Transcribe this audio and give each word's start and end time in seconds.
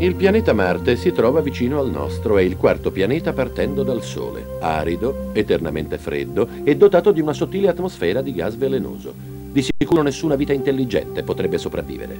Il 0.00 0.14
pianeta 0.14 0.54
Marte 0.54 0.96
si 0.96 1.12
trova 1.12 1.42
vicino 1.42 1.78
al 1.78 1.90
nostro, 1.90 2.38
è 2.38 2.40
il 2.40 2.56
quarto 2.56 2.90
pianeta 2.90 3.34
partendo 3.34 3.82
dal 3.82 4.02
Sole, 4.02 4.56
arido, 4.60 5.28
eternamente 5.34 5.98
freddo 5.98 6.48
e 6.64 6.74
dotato 6.74 7.12
di 7.12 7.20
una 7.20 7.34
sottile 7.34 7.68
atmosfera 7.68 8.22
di 8.22 8.32
gas 8.32 8.56
velenoso. 8.56 9.12
Di 9.52 9.60
sicuro 9.60 10.00
nessuna 10.00 10.36
vita 10.36 10.54
intelligente 10.54 11.22
potrebbe 11.22 11.58
sopravvivere. 11.58 12.18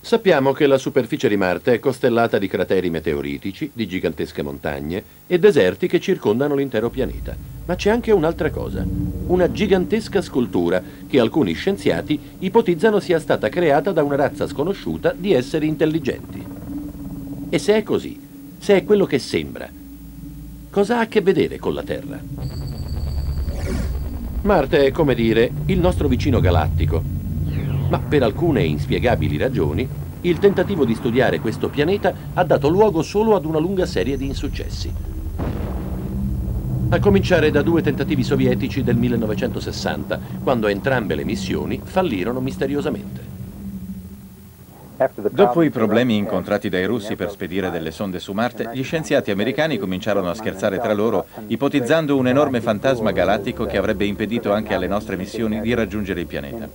Sappiamo 0.00 0.52
che 0.52 0.68
la 0.68 0.78
superficie 0.78 1.28
di 1.28 1.36
Marte 1.36 1.72
è 1.72 1.78
costellata 1.80 2.38
di 2.38 2.46
crateri 2.46 2.90
meteoritici, 2.90 3.72
di 3.72 3.88
gigantesche 3.88 4.42
montagne 4.42 5.02
e 5.26 5.40
deserti 5.40 5.88
che 5.88 5.98
circondano 5.98 6.54
l'intero 6.54 6.90
pianeta. 6.90 7.36
Ma 7.64 7.74
c'è 7.74 7.90
anche 7.90 8.12
un'altra 8.12 8.50
cosa, 8.50 8.86
una 9.26 9.50
gigantesca 9.50 10.22
scultura 10.22 10.80
che 11.08 11.18
alcuni 11.18 11.54
scienziati 11.54 12.20
ipotizzano 12.38 13.00
sia 13.00 13.18
stata 13.18 13.48
creata 13.48 13.90
da 13.90 14.04
una 14.04 14.14
razza 14.14 14.46
sconosciuta 14.46 15.12
di 15.12 15.32
esseri 15.32 15.66
intelligenti. 15.66 16.67
E 17.50 17.58
se 17.58 17.76
è 17.76 17.82
così, 17.82 18.20
se 18.58 18.76
è 18.76 18.84
quello 18.84 19.06
che 19.06 19.18
sembra, 19.18 19.66
cosa 20.68 20.98
ha 20.98 21.00
a 21.00 21.06
che 21.06 21.22
vedere 21.22 21.58
con 21.58 21.72
la 21.72 21.82
Terra? 21.82 22.20
Marte 24.42 24.84
è, 24.84 24.90
come 24.90 25.14
dire, 25.14 25.50
il 25.66 25.80
nostro 25.80 26.08
vicino 26.08 26.40
galattico, 26.40 27.02
ma 27.88 27.98
per 28.00 28.22
alcune 28.22 28.64
inspiegabili 28.64 29.38
ragioni 29.38 29.88
il 30.20 30.38
tentativo 30.38 30.84
di 30.84 30.94
studiare 30.94 31.40
questo 31.40 31.70
pianeta 31.70 32.12
ha 32.34 32.44
dato 32.44 32.68
luogo 32.68 33.00
solo 33.00 33.34
ad 33.34 33.46
una 33.46 33.58
lunga 33.58 33.86
serie 33.86 34.18
di 34.18 34.26
insuccessi. 34.26 34.92
A 36.90 36.98
cominciare 36.98 37.50
da 37.50 37.62
due 37.62 37.80
tentativi 37.80 38.24
sovietici 38.24 38.82
del 38.82 38.96
1960, 38.96 40.20
quando 40.42 40.66
entrambe 40.66 41.14
le 41.14 41.24
missioni 41.24 41.80
fallirono 41.82 42.40
misteriosamente. 42.40 43.27
Dopo 45.30 45.62
i 45.62 45.70
problemi 45.70 46.16
incontrati 46.16 46.68
dai 46.68 46.84
russi 46.84 47.14
per 47.14 47.30
spedire 47.30 47.70
delle 47.70 47.92
sonde 47.92 48.18
su 48.18 48.32
Marte, 48.32 48.70
gli 48.72 48.82
scienziati 48.82 49.30
americani 49.30 49.78
cominciarono 49.78 50.28
a 50.28 50.34
scherzare 50.34 50.80
tra 50.80 50.92
loro, 50.92 51.26
ipotizzando 51.46 52.16
un 52.16 52.26
enorme 52.26 52.60
fantasma 52.60 53.12
galattico 53.12 53.64
che 53.64 53.76
avrebbe 53.76 54.06
impedito 54.06 54.52
anche 54.52 54.74
alle 54.74 54.88
nostre 54.88 55.16
missioni 55.16 55.60
di 55.60 55.72
raggiungere 55.72 56.18
il 56.18 56.26
pianeta. 56.26 56.68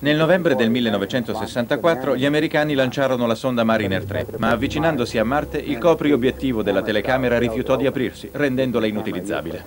Nel 0.00 0.16
novembre 0.16 0.54
del 0.56 0.68
1964 0.68 2.16
gli 2.16 2.26
americani 2.26 2.74
lanciarono 2.74 3.26
la 3.26 3.34
sonda 3.34 3.64
Mariner 3.64 4.04
3, 4.04 4.26
ma 4.36 4.50
avvicinandosi 4.50 5.16
a 5.16 5.24
Marte 5.24 5.56
il 5.56 5.78
copri 5.78 6.12
obiettivo 6.12 6.62
della 6.62 6.82
telecamera 6.82 7.38
rifiutò 7.38 7.76
di 7.76 7.86
aprirsi, 7.86 8.28
rendendola 8.30 8.84
inutilizzabile. 8.84 9.64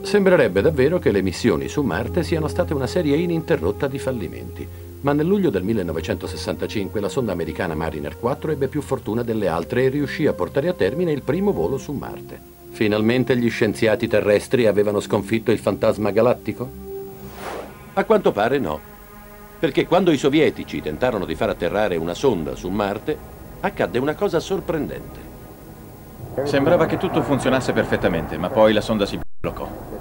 Sembrerebbe 0.00 0.60
davvero 0.60 0.98
che 0.98 1.12
le 1.12 1.22
missioni 1.22 1.68
su 1.68 1.82
Marte 1.82 2.24
siano 2.24 2.48
state 2.48 2.74
una 2.74 2.88
serie 2.88 3.16
ininterrotta 3.16 3.86
di 3.86 3.98
fallimenti. 4.00 4.87
Ma 5.00 5.12
nel 5.12 5.26
luglio 5.26 5.50
del 5.50 5.62
1965 5.62 7.00
la 7.00 7.08
sonda 7.08 7.30
americana 7.30 7.76
Mariner 7.76 8.18
4 8.18 8.50
ebbe 8.50 8.66
più 8.66 8.82
fortuna 8.82 9.22
delle 9.22 9.46
altre 9.46 9.84
e 9.84 9.88
riuscì 9.88 10.26
a 10.26 10.32
portare 10.32 10.68
a 10.68 10.72
termine 10.72 11.12
il 11.12 11.22
primo 11.22 11.52
volo 11.52 11.78
su 11.78 11.92
Marte. 11.92 12.56
Finalmente 12.70 13.36
gli 13.36 13.48
scienziati 13.48 14.08
terrestri 14.08 14.66
avevano 14.66 14.98
sconfitto 15.00 15.52
il 15.52 15.58
fantasma 15.58 16.10
galattico? 16.10 16.70
A 17.94 18.04
quanto 18.04 18.32
pare 18.32 18.58
no, 18.58 18.80
perché 19.58 19.86
quando 19.86 20.10
i 20.10 20.16
sovietici 20.16 20.82
tentarono 20.82 21.24
di 21.24 21.34
far 21.34 21.50
atterrare 21.50 21.96
una 21.96 22.14
sonda 22.14 22.54
su 22.56 22.68
Marte, 22.68 23.16
accadde 23.60 23.98
una 23.98 24.14
cosa 24.14 24.40
sorprendente. 24.40 25.26
Sembrava 26.44 26.86
che 26.86 26.96
tutto 26.96 27.22
funzionasse 27.22 27.72
perfettamente, 27.72 28.36
ma 28.36 28.50
poi 28.50 28.72
la 28.72 28.80
sonda 28.80 29.06
si 29.06 29.18
bloccò. 29.40 29.97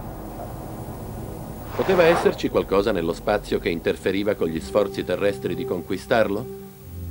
Poteva 1.77 2.05
esserci 2.05 2.49
qualcosa 2.49 2.91
nello 2.91 3.13
spazio 3.13 3.59
che 3.59 3.69
interferiva 3.69 4.33
con 4.33 4.47
gli 4.47 4.59
sforzi 4.59 5.03
terrestri 5.03 5.53
di 5.53 5.63
conquistarlo? 5.63 6.45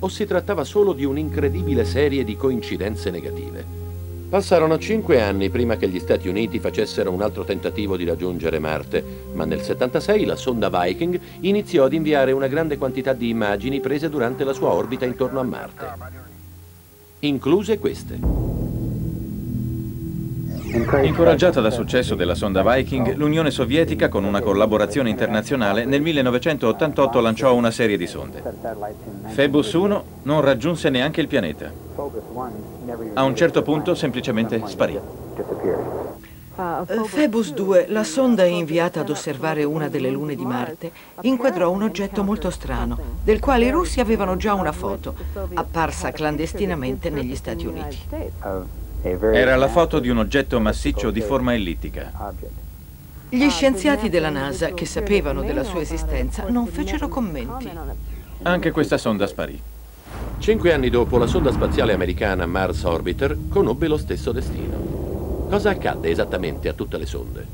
O 0.01 0.09
si 0.09 0.27
trattava 0.27 0.65
solo 0.65 0.93
di 0.93 1.05
un'incredibile 1.05 1.85
serie 1.85 2.25
di 2.25 2.37
coincidenze 2.37 3.13
negative? 3.13 3.65
Passarono 4.29 4.77
cinque 4.77 5.23
anni 5.23 5.51
prima 5.51 5.77
che 5.77 5.89
gli 5.89 6.01
Stati 6.01 6.27
Uniti 6.27 6.59
facessero 6.59 7.13
un 7.13 7.23
altro 7.23 7.45
tentativo 7.45 7.97
di 7.97 8.05
raggiungere 8.05 8.59
Marte, 8.59 9.05
ma 9.35 9.45
nel 9.45 9.63
76 9.63 10.25
la 10.25 10.35
sonda 10.35 10.69
Viking 10.69 11.21
iniziò 11.43 11.85
ad 11.85 11.93
inviare 11.93 12.33
una 12.33 12.49
grande 12.49 12.77
quantità 12.77 13.13
di 13.13 13.29
immagini 13.29 13.79
prese 13.79 14.09
durante 14.11 14.43
la 14.43 14.53
sua 14.53 14.73
orbita 14.73 15.05
intorno 15.05 15.39
a 15.39 15.45
Marte, 15.45 15.87
incluse 17.21 17.79
queste. 17.79 18.56
Incoraggiata 20.77 21.63
dal 21.63 21.73
successo 21.73 22.15
della 22.15 22.35
sonda 22.35 22.63
Viking, 22.63 23.15
l'Unione 23.15 23.51
Sovietica, 23.51 24.11
con 24.11 24.25
una 24.25 24.43
collaborazione 24.43 25.09
internazionale, 25.09 25.87
nel 25.87 26.03
1988 26.03 27.21
lanciò 27.21 27.55
una 27.55 27.71
serie 27.71 27.97
di 27.97 28.07
sonde. 28.07 28.43
Phoebus 29.35 29.73
1 29.73 30.05
non 30.25 30.43
raggiunse 30.43 30.91
neanche 30.91 31.23
il 31.23 31.29
pianeta. 31.29 31.73
A 33.15 33.23
un 33.23 33.35
certo 33.35 33.63
punto 33.63 33.95
semplicemente 33.95 34.61
sparì. 34.67 35.01
Phoebus 36.55 37.55
2, 37.55 37.87
la 37.89 38.05
sonda 38.05 38.45
inviata 38.45 39.01
ad 39.01 39.09
osservare 39.09 39.65
una 39.65 39.89
delle 39.89 40.11
lune 40.11 40.35
di 40.35 40.45
Marte, 40.45 40.93
inquadrò 41.23 41.71
un 41.71 41.85
oggetto 41.85 42.23
molto 42.23 42.51
strano, 42.51 42.99
del 43.25 43.41
quale 43.41 43.65
i 43.65 43.71
russi 43.71 44.01
avevano 44.01 44.37
già 44.37 44.53
una 44.53 44.73
foto, 44.73 45.15
apparsa 45.55 46.13
clandestinamente 46.13 47.09
negli 47.09 47.35
Stati 47.35 47.67
Uniti. 47.67 47.99
Era 49.03 49.57
la 49.57 49.69
foto 49.69 49.99
di 49.99 50.09
un 50.09 50.19
oggetto 50.19 50.59
massiccio 50.61 51.11
di 51.11 51.21
forma 51.21 51.55
ellittica. 51.55 52.35
Gli 53.29 53.49
scienziati 53.49 54.09
della 54.09 54.31
NASA, 54.31 54.73
che 54.73 54.87
sapevano 54.87 55.43
della 55.43 55.65
sua 55.65 55.81
esistenza, 55.81 56.45
non 56.49 56.67
fecero 56.67 57.09
commenti. 57.09 57.71
Anche 58.43 58.71
questa 58.71 58.99
sonda 58.99 59.27
sparì. 59.27 59.61
Cinque 60.39 60.73
anni 60.73 60.91
dopo, 60.91 61.19
la 61.19 61.27
sonda 61.27 61.51
spaziale 61.51 61.93
americana 61.93 62.47
Mars 62.47 62.85
Orbiter 62.85 63.37
conobbe 63.49 63.89
lo 63.89 63.97
stesso 63.97 64.33
destino. 64.33 65.47
Cosa 65.49 65.71
accadde 65.71 66.11
esattamente 66.11 66.69
a 66.69 66.73
tutte 66.73 66.99
le 66.99 67.07
sonde? 67.07 67.47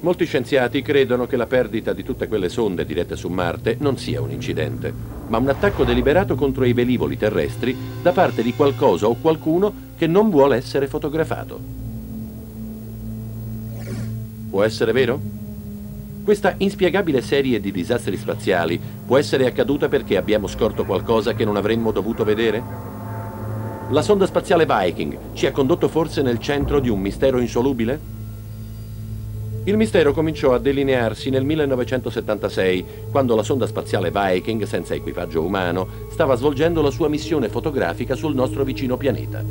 Molti 0.00 0.26
scienziati 0.26 0.82
credono 0.82 1.26
che 1.26 1.36
la 1.36 1.46
perdita 1.46 1.94
di 1.94 2.02
tutte 2.02 2.28
quelle 2.28 2.50
sonde 2.50 2.84
dirette 2.84 3.16
su 3.16 3.28
Marte 3.28 3.76
non 3.80 3.96
sia 3.96 4.20
un 4.20 4.30
incidente, 4.30 4.92
ma 5.28 5.38
un 5.38 5.48
attacco 5.48 5.84
deliberato 5.84 6.34
contro 6.34 6.64
i 6.64 6.72
velivoli 6.72 7.16
terrestri 7.16 7.76
da 8.02 8.12
parte 8.12 8.42
di 8.42 8.54
qualcosa 8.54 9.06
o 9.06 9.16
qualcuno 9.20 9.72
che 9.96 10.06
non 10.06 10.30
vuole 10.30 10.56
essere 10.56 10.86
fotografato. 10.86 11.58
Può 14.50 14.62
essere 14.62 14.92
vero? 14.92 15.20
Questa 16.24 16.54
inspiegabile 16.58 17.20
serie 17.20 17.60
di 17.60 17.70
disastri 17.70 18.16
spaziali 18.16 18.80
può 19.04 19.18
essere 19.18 19.46
accaduta 19.46 19.88
perché 19.88 20.16
abbiamo 20.16 20.46
scorto 20.46 20.84
qualcosa 20.84 21.34
che 21.34 21.44
non 21.44 21.56
avremmo 21.56 21.90
dovuto 21.90 22.24
vedere? 22.24 22.62
La 23.90 24.00
sonda 24.00 24.24
spaziale 24.24 24.66
Viking 24.66 25.18
ci 25.34 25.46
ha 25.46 25.52
condotto 25.52 25.88
forse 25.88 26.22
nel 26.22 26.38
centro 26.38 26.80
di 26.80 26.88
un 26.88 27.00
mistero 27.00 27.38
insolubile? 27.38 28.13
Il 29.66 29.78
mistero 29.78 30.12
cominciò 30.12 30.52
a 30.52 30.58
delinearsi 30.58 31.30
nel 31.30 31.42
1976, 31.44 32.84
quando 33.10 33.34
la 33.34 33.42
sonda 33.42 33.66
spaziale 33.66 34.10
Viking, 34.10 34.64
senza 34.64 34.92
equipaggio 34.92 35.40
umano, 35.40 35.88
stava 36.10 36.36
svolgendo 36.36 36.82
la 36.82 36.90
sua 36.90 37.08
missione 37.08 37.48
fotografica 37.48 38.14
sul 38.14 38.34
nostro 38.34 38.62
vicino 38.62 38.98
pianeta. 38.98 39.42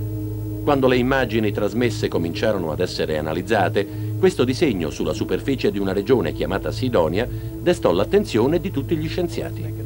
Quando 0.63 0.88
le 0.88 0.97
immagini 0.97 1.51
trasmesse 1.51 2.09
cominciarono 2.09 2.72
ad 2.72 2.79
essere 2.79 3.18
analizzate, 3.18 3.88
questo 4.19 4.44
disegno 4.44 4.91
sulla 4.91 5.13
superficie 5.13 5.72
di 5.72 5.79
una 5.79 5.94
regione 5.94 6.31
chiamata 6.31 6.72
Sidonia 6.72 7.28
destò 7.28 7.91
l'attenzione 7.91 8.59
di 8.59 8.69
tutti 8.69 8.95
gli 8.95 9.07
scienziati. 9.07 9.82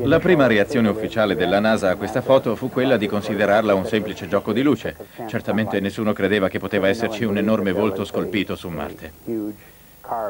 La 0.00 0.18
prima 0.20 0.46
reazione 0.46 0.88
ufficiale 0.88 1.36
della 1.36 1.60
NASA 1.60 1.90
a 1.90 1.96
questa 1.96 2.22
foto 2.22 2.56
fu 2.56 2.70
quella 2.70 2.96
di 2.96 3.06
considerarla 3.06 3.74
un 3.74 3.84
semplice 3.84 4.26
gioco 4.26 4.54
di 4.54 4.62
luce. 4.62 4.96
Certamente 5.26 5.80
nessuno 5.80 6.14
credeva 6.14 6.48
che 6.48 6.58
poteva 6.58 6.88
esserci 6.88 7.24
un 7.24 7.36
enorme 7.36 7.72
volto 7.72 8.06
scolpito 8.06 8.56
su 8.56 8.70
Marte. 8.70 9.12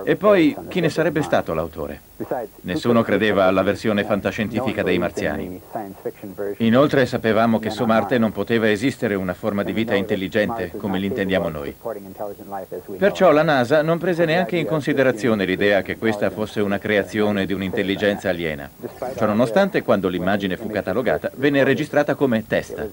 E 0.04 0.16
poi, 0.16 0.56
chi 0.68 0.80
ne 0.80 0.88
sarebbe 0.88 1.22
stato 1.22 1.54
l'autore? 1.54 2.00
Nessuno 2.62 3.02
credeva 3.02 3.46
alla 3.46 3.62
versione 3.62 4.04
fantascientifica 4.04 4.82
dei 4.82 4.98
marziani. 4.98 5.60
Inoltre 6.58 7.06
sapevamo 7.06 7.58
che 7.58 7.70
su 7.70 7.84
Marte 7.84 8.18
non 8.18 8.32
poteva 8.32 8.70
esistere 8.70 9.14
una 9.14 9.34
forma 9.34 9.62
di 9.62 9.72
vita 9.72 9.94
intelligente 9.94 10.72
come 10.76 10.98
l'intendiamo 10.98 11.48
noi. 11.48 11.74
Perciò 12.96 13.32
la 13.32 13.42
NASA 13.42 13.82
non 13.82 13.98
prese 13.98 14.24
neanche 14.24 14.56
in 14.56 14.66
considerazione 14.66 15.44
l'idea 15.44 15.82
che 15.82 15.96
questa 15.96 16.30
fosse 16.30 16.60
una 16.60 16.78
creazione 16.78 17.46
di 17.46 17.52
un'intelligenza 17.52 18.28
aliena. 18.28 18.70
Ciononostante, 19.16 19.82
quando 19.82 20.08
l'immagine 20.08 20.56
fu 20.56 20.68
catalogata, 20.68 21.30
venne 21.34 21.64
registrata 21.64 22.14
come 22.14 22.44
testa. 22.46 22.86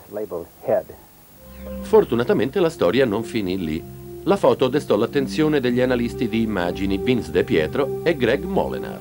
Fortunatamente 1.82 2.60
la 2.60 2.70
storia 2.70 3.06
non 3.06 3.24
finì 3.24 3.58
lì. 3.58 3.99
La 4.24 4.36
foto 4.36 4.68
destò 4.68 4.98
l'attenzione 4.98 5.60
degli 5.60 5.80
analisti 5.80 6.28
di 6.28 6.42
immagini 6.42 6.98
Vince 6.98 7.32
De 7.32 7.44
Pietro 7.44 8.02
e 8.04 8.18
Greg 8.18 8.44
Molenar. 8.44 9.00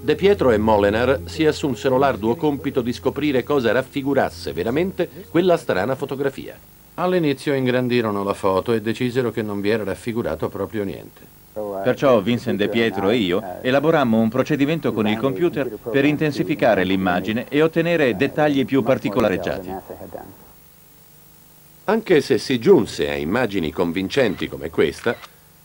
De 0.00 0.14
Pietro 0.16 0.50
e 0.50 0.58
Molenar 0.58 1.20
si 1.26 1.46
assunsero 1.46 1.96
l'arduo 1.98 2.34
compito 2.34 2.80
di 2.80 2.92
scoprire 2.92 3.44
cosa 3.44 3.70
raffigurasse 3.70 4.52
veramente 4.52 5.08
quella 5.30 5.56
strana 5.56 5.94
fotografia. 5.94 6.58
All'inizio 6.94 7.54
ingrandirono 7.54 8.24
la 8.24 8.34
foto 8.34 8.72
e 8.72 8.82
decisero 8.82 9.30
che 9.30 9.42
non 9.42 9.60
vi 9.60 9.70
era 9.70 9.84
raffigurato 9.84 10.48
proprio 10.48 10.82
niente. 10.82 11.40
Perciò 11.52 12.20
Vincent 12.20 12.58
De 12.58 12.68
Pietro 12.68 13.10
e 13.10 13.16
io 13.16 13.42
elaborammo 13.60 14.18
un 14.18 14.30
procedimento 14.30 14.92
con 14.92 15.06
il 15.06 15.18
computer 15.18 15.68
per 15.68 16.04
intensificare 16.04 16.82
l'immagine 16.82 17.46
e 17.48 17.62
ottenere 17.62 18.16
dettagli 18.16 18.64
più 18.64 18.82
particolareggiati. 18.82 19.70
Anche 21.92 22.22
se 22.22 22.38
si 22.38 22.58
giunse 22.58 23.10
a 23.10 23.16
immagini 23.16 23.70
convincenti 23.70 24.48
come 24.48 24.70
questa, 24.70 25.14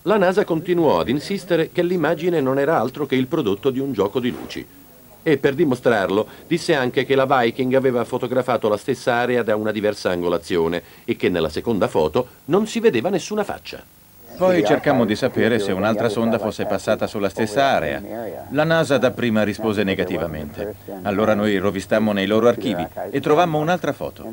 la 0.02 0.18
NASA 0.18 0.44
continuò 0.44 1.00
ad 1.00 1.08
insistere 1.08 1.72
che 1.72 1.82
l'immagine 1.82 2.42
non 2.42 2.60
era 2.60 2.78
altro 2.78 3.06
che 3.06 3.16
il 3.16 3.28
prodotto 3.28 3.70
di 3.70 3.80
un 3.80 3.94
gioco 3.94 4.20
di 4.20 4.30
luci. 4.30 4.68
E 5.24 5.38
per 5.38 5.56
dimostrarlo 5.56 6.28
disse 6.46 6.76
anche 6.76 7.06
che 7.06 7.16
la 7.16 7.26
Viking 7.26 7.74
aveva 7.76 8.04
fotografato 8.04 8.68
la 8.68 8.76
stessa 8.76 9.14
area 9.14 9.42
da 9.42 9.56
una 9.56 9.72
diversa 9.72 10.10
angolazione 10.10 10.84
e 11.06 11.16
che 11.16 11.30
nella 11.30 11.48
seconda 11.48 11.88
foto 11.88 12.28
non 12.46 12.68
si 12.68 12.82
vedeva 12.82 13.08
nessuna 13.08 13.46
faccia. 13.46 13.97
Poi 14.38 14.64
cercammo 14.64 15.06
di 15.06 15.16
sapere 15.16 15.58
se 15.58 15.72
un'altra 15.72 16.10
sonda 16.10 16.38
fosse 16.38 16.66
passata 16.66 17.08
sulla 17.08 17.30
stessa 17.30 17.64
area. 17.64 18.02
La 18.52 18.64
NASA 18.64 18.98
dapprima 18.98 19.44
rispose 19.44 19.84
negativamente. 19.84 20.76
Allora 21.02 21.34
noi 21.34 21.58
rovistammo 21.58 22.12
nei 22.12 22.28
loro 22.28 22.48
archivi 22.48 22.86
e 23.10 23.20
trovammo 23.20 23.58
un'altra 23.58 23.94
foto. 23.94 24.32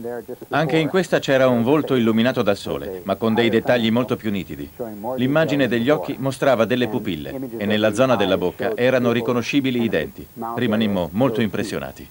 Anche 0.50 0.76
in 0.76 0.88
questa 0.88 1.18
c'era 1.18 1.48
un 1.48 1.62
volto 1.62 1.94
illuminato 1.94 2.42
dal 2.42 2.56
sole, 2.56 3.00
ma 3.04 3.16
con 3.16 3.32
dei 3.34 3.48
dettagli 3.48 3.90
molto 3.90 4.16
più 4.16 4.30
nitidi. 4.30 4.68
L'immagine 5.16 5.68
degli 5.68 5.88
occhi 5.88 6.16
mostrava 6.18 6.64
delle 6.64 6.88
pupille 6.88 7.38
e 7.56 7.64
nella 7.64 7.94
zona 7.94 8.14
della 8.14 8.36
bocca 8.36 8.76
erano 8.76 9.10
riconoscibili 9.10 9.82
i 9.82 9.88
denti. 9.88 10.26
Rimanimmo 10.54 11.08
molto 11.12 11.40
impressionati. 11.40 12.06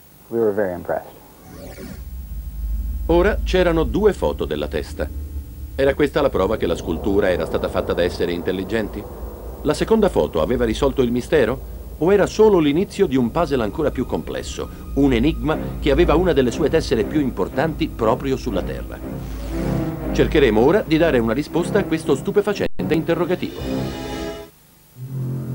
Ora 3.07 3.37
c'erano 3.43 3.83
due 3.83 4.13
foto 4.13 4.45
della 4.45 4.67
testa. 4.67 5.07
Era 5.75 5.95
questa 5.95 6.21
la 6.21 6.29
prova 6.29 6.55
che 6.55 6.67
la 6.67 6.75
scultura 6.75 7.31
era 7.31 7.47
stata 7.47 7.67
fatta 7.67 7.93
da 7.93 8.03
esseri 8.03 8.35
intelligenti? 8.35 9.03
La 9.63 9.73
seconda 9.73 10.07
foto 10.07 10.39
aveva 10.39 10.65
risolto 10.65 11.01
il 11.01 11.11
mistero? 11.11 11.71
O 11.97 12.13
era 12.13 12.27
solo 12.27 12.59
l'inizio 12.59 13.07
di 13.07 13.15
un 13.15 13.31
puzzle 13.31 13.63
ancora 13.63 13.89
più 13.89 14.05
complesso, 14.05 14.69
un 14.95 15.13
enigma 15.13 15.57
che 15.79 15.89
aveva 15.89 16.13
una 16.13 16.31
delle 16.31 16.51
sue 16.51 16.69
tessere 16.69 17.05
più 17.05 17.19
importanti 17.19 17.87
proprio 17.87 18.37
sulla 18.37 18.61
Terra? 18.61 18.99
Cercheremo 20.11 20.61
ora 20.63 20.83
di 20.85 20.97
dare 20.97 21.17
una 21.17 21.33
risposta 21.33 21.79
a 21.79 21.85
questo 21.85 22.13
stupefacente 22.13 22.93
interrogativo. 22.93 23.59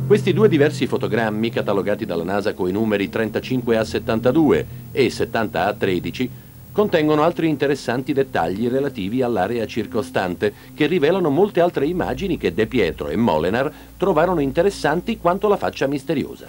Questi 0.08 0.32
due 0.32 0.48
diversi 0.48 0.88
fotogrammi, 0.88 1.50
catalogati 1.50 2.04
dalla 2.04 2.24
NASA 2.24 2.54
coi 2.54 2.72
numeri 2.72 3.08
35A72 3.08 4.64
e 4.90 5.06
70A13, 5.06 6.28
contengono 6.78 7.24
altri 7.24 7.48
interessanti 7.48 8.12
dettagli 8.12 8.68
relativi 8.68 9.20
all'area 9.20 9.66
circostante 9.66 10.52
che 10.74 10.86
rivelano 10.86 11.28
molte 11.28 11.60
altre 11.60 11.86
immagini 11.86 12.38
che 12.38 12.54
De 12.54 12.68
Pietro 12.68 13.08
e 13.08 13.16
Molenar 13.16 13.68
trovarono 13.96 14.38
interessanti 14.38 15.18
quanto 15.18 15.48
la 15.48 15.56
faccia 15.56 15.88
misteriosa. 15.88 16.46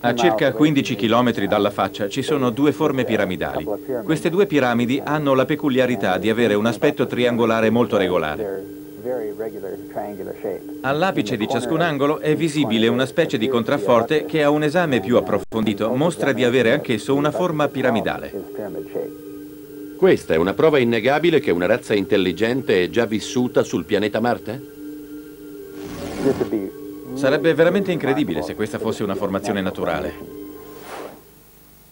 A 0.00 0.14
circa 0.14 0.52
15 0.52 0.94
km 0.96 1.46
dalla 1.46 1.70
faccia 1.70 2.06
ci 2.06 2.20
sono 2.20 2.50
due 2.50 2.72
forme 2.72 3.04
piramidali. 3.04 3.66
Queste 4.04 4.28
due 4.28 4.44
piramidi 4.44 5.00
hanno 5.02 5.32
la 5.32 5.46
peculiarità 5.46 6.18
di 6.18 6.28
avere 6.28 6.52
un 6.52 6.66
aspetto 6.66 7.06
triangolare 7.06 7.70
molto 7.70 7.96
regolare. 7.96 8.74
All'apice 10.82 11.38
di 11.38 11.48
ciascun 11.48 11.80
angolo 11.80 12.18
è 12.18 12.36
visibile 12.36 12.88
una 12.88 13.06
specie 13.06 13.38
di 13.38 13.48
contrafforte 13.48 14.26
che 14.26 14.42
a 14.42 14.50
un 14.50 14.64
esame 14.64 15.00
più 15.00 15.16
approfondito 15.16 15.90
mostra 15.94 16.32
di 16.32 16.44
avere 16.44 16.72
anch'esso 16.72 17.14
una 17.14 17.30
forma 17.30 17.68
piramidale. 17.68 19.24
Questa 19.96 20.34
è 20.34 20.36
una 20.36 20.52
prova 20.52 20.78
innegabile 20.78 21.40
che 21.40 21.50
una 21.50 21.64
razza 21.64 21.94
intelligente 21.94 22.84
è 22.84 22.90
già 22.90 23.06
vissuta 23.06 23.62
sul 23.62 23.86
pianeta 23.86 24.20
Marte? 24.20 24.74
Sarebbe 27.14 27.54
veramente 27.54 27.92
incredibile 27.92 28.42
se 28.42 28.54
questa 28.54 28.78
fosse 28.78 29.02
una 29.02 29.14
formazione 29.14 29.62
naturale. 29.62 30.14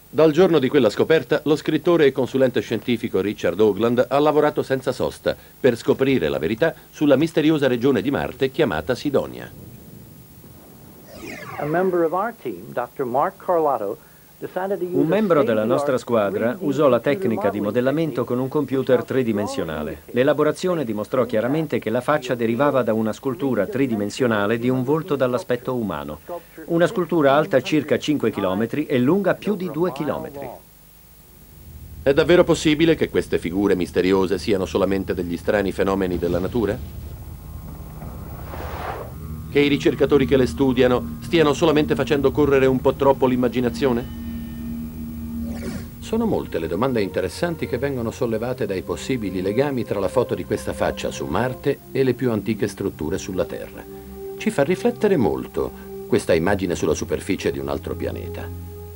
Dal 0.07 0.31
giorno 0.31 0.59
di 0.59 0.69
quella 0.69 0.91
scoperta, 0.91 1.41
lo 1.45 1.55
scrittore 1.55 2.05
e 2.05 2.11
consulente 2.11 2.61
scientifico 2.61 3.21
Richard 3.21 3.59
Hoagland 3.59 4.05
ha 4.07 4.19
lavorato 4.19 4.61
senza 4.61 4.91
sosta 4.91 5.35
per 5.59 5.75
scoprire 5.75 6.29
la 6.29 6.37
verità 6.37 6.75
sulla 6.91 7.15
misteriosa 7.15 7.67
regione 7.67 8.03
di 8.03 8.11
Marte 8.11 8.51
chiamata 8.51 8.93
Sidonia. 8.93 9.51
A 11.57 11.65
member 11.65 12.03
of 12.03 12.11
our 12.11 12.33
team, 12.39 12.71
Dr. 12.71 13.03
Mark 13.03 13.43
Carlotto, 13.43 13.97
un 14.37 15.07
membro 15.07 15.43
della 15.43 15.63
nostra 15.63 15.97
squadra 15.97 16.57
usò 16.59 16.89
la 16.89 16.99
tecnica 16.99 17.49
di 17.49 17.61
modellamento 17.61 18.25
con 18.25 18.37
un 18.37 18.49
computer 18.49 19.05
tridimensionale. 19.05 20.01
L'elaborazione 20.11 20.83
dimostrò 20.83 21.25
chiaramente 21.25 21.79
che 21.79 21.89
la 21.89 22.01
faccia 22.01 22.35
derivava 22.35 22.83
da 22.83 22.93
una 22.93 23.13
scultura 23.13 23.65
tridimensionale 23.65 24.59
di 24.59 24.67
un 24.67 24.83
volto 24.83 25.15
dall'aspetto 25.15 25.73
umano. 25.73 26.19
Una 26.65 26.85
scultura 26.85 27.33
alta 27.33 27.61
circa 27.61 27.97
5 27.97 28.29
km 28.29 28.67
e 28.87 28.99
lunga 28.99 29.35
più 29.35 29.55
di 29.55 29.71
2 29.71 29.91
km. 29.93 30.29
È 32.03 32.13
davvero 32.13 32.43
possibile 32.43 32.95
che 32.95 33.09
queste 33.09 33.39
figure 33.39 33.73
misteriose 33.73 34.37
siano 34.37 34.65
solamente 34.65 35.13
degli 35.13 35.37
strani 35.37 35.71
fenomeni 35.71 36.17
della 36.17 36.39
natura? 36.39 36.77
Che 39.49 39.59
i 39.59 39.69
ricercatori 39.69 40.25
che 40.25 40.35
le 40.35 40.45
studiano 40.45 41.19
stiano 41.21 41.53
solamente 41.53 41.95
facendo 41.95 42.31
correre 42.31 42.65
un 42.65 42.81
po' 42.81 42.95
troppo 42.95 43.27
l'immaginazione? 43.27 44.23
Sono 46.05 46.27
molte 46.27 46.59
le 46.59 46.67
domande 46.67 47.01
interessanti 47.01 47.65
che 47.65 47.79
vengono 47.79 48.11
sollevate 48.11 48.67
dai 48.67 48.83
possibili 48.83 49.41
legami 49.41 49.83
tra 49.83 49.99
la 49.99 50.07
foto 50.07 50.35
di 50.35 50.45
questa 50.45 50.71
faccia 50.71 51.09
su 51.09 51.25
Marte 51.25 51.79
e 51.91 52.03
le 52.03 52.13
più 52.13 52.29
antiche 52.29 52.67
strutture 52.67 53.17
sulla 53.17 53.43
Terra. 53.43 53.83
Ci 54.37 54.51
fa 54.51 54.61
riflettere 54.61 55.17
molto 55.17 55.71
questa 56.05 56.35
immagine 56.35 56.75
sulla 56.75 56.93
superficie 56.93 57.51
di 57.51 57.57
un 57.57 57.69
altro 57.69 57.95
pianeta. 57.95 58.47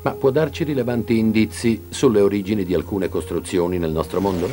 Ma 0.04 0.12
può 0.12 0.30
darci 0.30 0.64
rilevanti 0.64 1.18
indizi 1.18 1.86
sulle 1.90 2.22
origini 2.22 2.64
di 2.64 2.76
alcune 2.76 3.10
costruzioni 3.10 3.80
nel 3.80 3.92
nostro 3.92 4.22
mondo? 4.22 4.48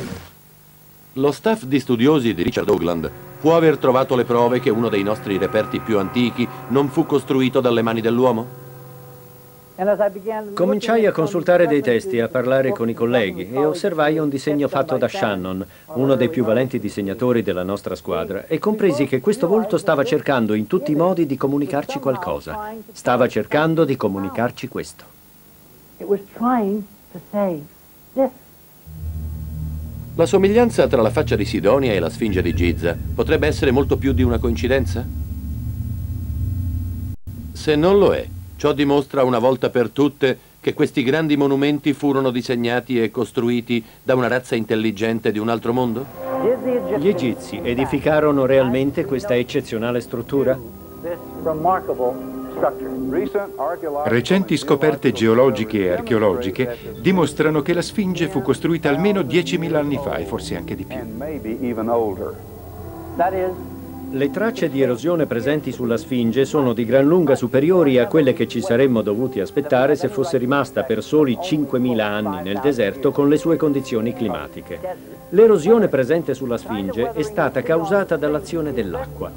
Lo 1.13 1.31
staff 1.31 1.63
di 1.65 1.79
studiosi 1.79 2.33
di 2.33 2.41
Richard 2.41 2.69
Hoagland 2.69 3.11
può 3.39 3.55
aver 3.55 3.77
trovato 3.77 4.15
le 4.15 4.23
prove 4.23 4.59
che 4.59 4.71
uno 4.71 4.89
dei 4.89 5.03
nostri 5.03 5.37
reperti 5.37 5.79
più 5.79 5.99
antichi 5.99 6.47
non 6.69 6.89
fu 6.89 7.05
costruito 7.05 7.59
dalle 7.61 7.83
mani 7.83 8.01
dell'uomo? 8.01 8.65
Cominciai 10.55 11.05
a 11.05 11.11
consultare 11.11 11.67
dei 11.67 11.83
testi 11.83 12.19
a 12.19 12.27
parlare 12.27 12.71
con 12.71 12.89
i 12.89 12.95
colleghi 12.95 13.51
e 13.51 13.63
osservai 13.63 14.17
un 14.17 14.27
disegno 14.27 14.67
fatto 14.67 14.97
da 14.97 15.07
Shannon, 15.07 15.63
uno 15.93 16.15
dei 16.15 16.29
più 16.29 16.43
valenti 16.43 16.79
disegnatori 16.79 17.43
della 17.43 17.61
nostra 17.61 17.93
squadra, 17.93 18.47
e 18.47 18.57
compresi 18.57 19.05
che 19.05 19.19
questo 19.19 19.47
volto 19.47 19.77
stava 19.77 20.03
cercando 20.03 20.55
in 20.55 20.65
tutti 20.65 20.93
i 20.93 20.95
modi 20.95 21.27
di 21.27 21.37
comunicarci 21.37 21.99
qualcosa. 21.99 22.73
Stava 22.91 23.27
cercando 23.27 23.85
di 23.85 23.95
comunicarci 23.95 24.67
questo. 24.67 25.03
La 30.15 30.25
somiglianza 30.25 30.87
tra 30.87 31.03
la 31.03 31.11
faccia 31.11 31.35
di 31.35 31.45
Sidonia 31.45 31.93
e 31.93 31.99
la 31.99 32.09
Sfinge 32.09 32.41
di 32.41 32.55
Giza 32.55 32.97
potrebbe 33.13 33.45
essere 33.45 33.69
molto 33.69 33.95
più 33.97 34.11
di 34.13 34.23
una 34.23 34.39
coincidenza? 34.39 35.05
Se 37.51 37.75
non 37.75 37.99
lo 37.99 38.15
è, 38.15 38.27
Ciò 38.57 38.73
dimostra 38.73 39.23
una 39.23 39.37
volta 39.37 39.69
per 39.69 39.91
tutte 39.91 40.35
che 40.59 40.73
questi 40.73 41.03
grandi 41.03 41.37
monumenti 41.37 41.93
furono 41.93 42.31
disegnati 42.31 42.99
e 42.99 43.11
costruiti 43.11 43.85
da 44.01 44.15
una 44.15 44.27
razza 44.27 44.55
intelligente 44.55 45.31
di 45.31 45.37
un 45.37 45.49
altro 45.49 45.73
mondo? 45.73 46.03
Gli 46.97 47.07
egizi 47.07 47.59
edificarono 47.61 48.47
realmente 48.47 49.05
questa 49.05 49.35
eccezionale 49.35 50.01
struttura? 50.01 50.57
Recenti 54.05 54.57
scoperte 54.57 55.11
geologiche 55.11 55.85
e 55.85 55.91
archeologiche 55.91 56.95
dimostrano 56.99 57.61
che 57.61 57.73
la 57.73 57.83
Sfinge 57.83 58.27
fu 58.27 58.41
costruita 58.41 58.89
almeno 58.89 59.21
10.000 59.21 59.75
anni 59.75 59.99
fa 60.03 60.15
e 60.15 60.25
forse 60.25 60.55
anche 60.55 60.75
di 60.75 60.83
più. 60.83 60.97
Le 64.09 64.29
tracce 64.31 64.69
di 64.69 64.81
erosione 64.81 65.25
presenti 65.25 65.73
sulla 65.73 65.97
Sfinge 65.97 66.45
sono 66.45 66.71
di 66.71 66.85
gran 66.85 67.05
lunga 67.05 67.35
superiori 67.35 67.99
a 67.99 68.07
quelle 68.07 68.31
che 68.31 68.47
ci 68.47 68.61
saremmo 68.61 69.01
dovuti 69.01 69.41
aspettare 69.41 69.95
se 69.95 70.07
fosse 70.07 70.37
rimasta 70.37 70.83
per 70.83 71.03
soli 71.03 71.37
5.000 71.37 71.99
anni 71.99 72.41
nel 72.41 72.59
deserto 72.61 73.11
con 73.11 73.27
le 73.27 73.37
sue 73.37 73.57
condizioni 73.57 74.13
climatiche. 74.13 74.79
L'erosione 75.31 75.89
presente 75.89 76.33
sulla 76.33 76.57
Sfinge 76.57 77.11
è 77.11 77.21
stata 77.21 77.61
causata 77.61 78.15
dall'azione 78.15 78.71
dell'acqua. 78.71 79.29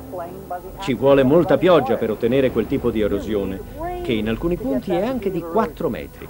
Ci 0.79 0.95
vuole 0.95 1.25
molta 1.25 1.59
pioggia 1.59 1.97
per 1.97 2.11
ottenere 2.11 2.53
quel 2.53 2.69
tipo 2.69 2.91
di 2.91 3.01
erosione, 3.01 3.61
che 4.03 4.13
in 4.13 4.29
alcuni 4.29 4.57
punti 4.57 4.93
è 4.93 5.05
anche 5.05 5.33
di 5.33 5.41
4 5.41 5.89
metri. 5.89 6.29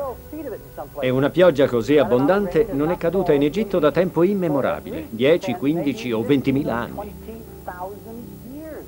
E 0.99 1.11
una 1.11 1.29
pioggia 1.29 1.67
così 1.67 1.99
abbondante 1.99 2.69
non 2.73 2.91
è 2.91 2.97
caduta 2.97 3.35
in 3.35 3.43
Egitto 3.43 3.79
da 3.79 3.91
tempo 3.91 4.23
immemorabile, 4.23 5.09
10, 5.11 5.55
15 5.55 6.13
o 6.13 6.21
20.000 6.23 6.69
anni. 6.69 7.50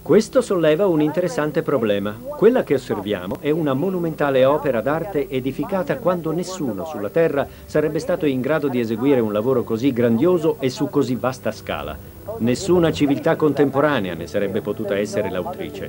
Questo 0.03 0.41
solleva 0.41 0.89
un 0.89 1.01
interessante 1.01 1.63
problema. 1.63 2.11
Quella 2.11 2.65
che 2.65 2.75
osserviamo 2.75 3.37
è 3.39 3.51
una 3.51 3.73
monumentale 3.73 4.45
opera 4.45 4.81
d'arte 4.81 5.29
edificata 5.29 5.97
quando 5.99 6.33
nessuno 6.33 6.85
sulla 6.85 7.09
Terra 7.09 7.47
sarebbe 7.67 8.01
stato 8.01 8.27
in 8.27 8.41
grado 8.41 8.67
di 8.67 8.81
eseguire 8.81 9.21
un 9.21 9.33
lavoro 9.33 9.63
così 9.63 9.93
grandioso 9.93 10.57
e 10.59 10.71
su 10.71 10.91
così 10.91 11.15
vasta 11.15 11.53
scala. 11.53 11.97
Nessuna 12.39 12.91
civiltà 12.91 13.37
contemporanea 13.37 14.15
ne 14.15 14.27
sarebbe 14.27 14.61
potuta 14.61 14.97
essere 14.97 15.31
l'autrice. 15.31 15.89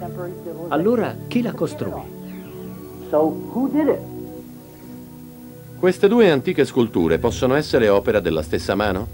Allora 0.68 1.16
chi 1.28 1.42
la 1.42 1.54
costruì? 1.54 2.02
Queste 5.80 6.08
due 6.08 6.30
antiche 6.30 6.66
sculture 6.66 7.18
possono 7.18 7.56
essere 7.56 7.90
opera 7.90 8.20
della 8.20 8.44
stessa 8.44 8.76
mano? 8.76 9.08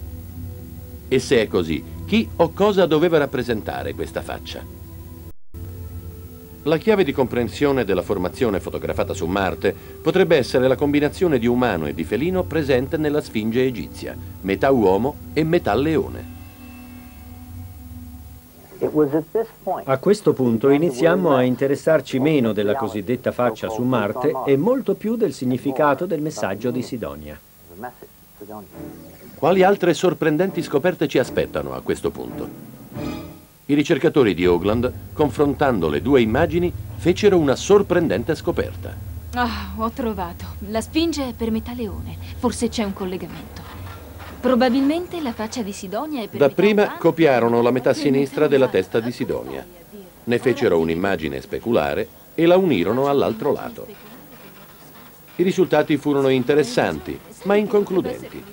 E 1.08 1.20
se 1.20 1.42
è 1.42 1.48
così, 1.48 1.82
chi 2.06 2.28
o 2.36 2.52
cosa 2.52 2.86
doveva 2.86 3.18
rappresentare 3.18 3.94
questa 3.94 4.22
faccia? 4.22 4.79
La 6.70 6.78
chiave 6.78 7.04
di 7.04 7.12
comprensione 7.12 7.84
della 7.84 8.04
formazione 8.04 8.60
fotografata 8.60 9.16
su 9.16 9.26
Marte 9.26 9.76
potrebbe 10.04 10.38
essere 10.38 10.68
la 10.68 10.76
combinazione 10.76 11.40
di 11.40 11.48
umano 11.48 11.88
e 11.88 11.96
di 11.96 12.04
felino 12.04 12.44
presente 12.44 12.96
nella 12.96 13.22
Sfinge 13.22 13.66
egizia, 13.66 14.16
metà 14.42 14.70
uomo 14.70 15.16
e 15.34 15.44
metà 15.44 15.74
leone. 15.74 16.38
A 19.86 19.98
questo 19.98 20.34
punto 20.34 20.70
iniziamo 20.70 21.34
a 21.34 21.42
interessarci 21.42 22.20
meno 22.20 22.54
della 22.54 22.76
cosiddetta 22.76 23.32
faccia 23.32 23.68
su 23.68 23.82
Marte 23.82 24.32
e 24.46 24.56
molto 24.56 24.94
più 24.94 25.16
del 25.16 25.34
significato 25.34 26.06
del 26.06 26.22
messaggio 26.22 26.70
di 26.70 26.84
Sidonia. 26.84 27.40
Quali 29.34 29.64
altre 29.64 29.96
sorprendenti 29.96 30.62
scoperte 30.62 31.08
ci 31.08 31.18
aspettano 31.18 31.74
a 31.74 31.82
questo 31.82 32.12
punto? 32.12 33.29
I 33.70 33.76
ricercatori 33.76 34.34
di 34.34 34.48
Oakland, 34.48 34.92
confrontando 35.14 35.90
le 35.90 36.02
due 36.02 36.22
immagini, 36.22 36.74
fecero 36.98 37.38
una 37.38 37.56
sorprendente 37.56 38.34
scoperta. 38.34 38.96
Ah, 39.36 39.74
oh, 39.78 39.84
ho 39.84 39.92
trovato. 39.92 40.46
La 40.70 40.82
spinge 40.82 41.28
è 41.28 41.34
per 41.34 41.52
metà 41.52 41.74
leone. 41.74 42.18
Forse 42.40 42.70
c'è 42.70 42.84
un 42.84 42.94
collegamento. 42.94 43.62
Probabilmente 44.40 45.22
la 45.22 45.34
faccia 45.34 45.62
di 45.62 45.72
Sidonia 45.72 46.24
è 46.24 46.28
per 46.28 46.40
Da 46.40 46.50
prima 46.50 46.82
umano, 46.82 46.98
copiarono 46.98 47.62
la 47.62 47.70
metà 47.70 47.94
sinistra 47.94 48.48
della 48.48 48.70
testa 48.70 49.00
di 49.00 49.12
Sidonia. 49.12 49.64
Ne 50.24 50.40
fecero 50.40 50.80
un'immagine 50.80 51.40
speculare 51.40 52.08
e 52.34 52.48
la 52.48 52.58
unirono 52.58 53.08
all'altro 53.08 53.52
lato. 53.52 53.86
I 55.36 55.44
risultati 55.44 55.96
furono 55.98 56.30
interessanti, 56.30 57.20
ma 57.44 57.54
inconcludenti. 57.54 58.44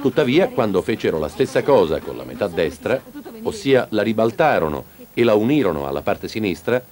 Tuttavia, 0.00 0.50
quando 0.50 0.82
fecero 0.82 1.18
la 1.18 1.28
stessa 1.28 1.64
cosa 1.64 1.98
con 1.98 2.16
la 2.16 2.24
metà 2.24 2.46
destra, 2.46 3.02
ossia 3.42 3.86
la 3.90 4.02
ribaltarono 4.02 4.84
e 5.14 5.24
la 5.24 5.34
unirono 5.34 5.86
alla 5.86 6.02
parte 6.02 6.28
sinistra, 6.28 6.82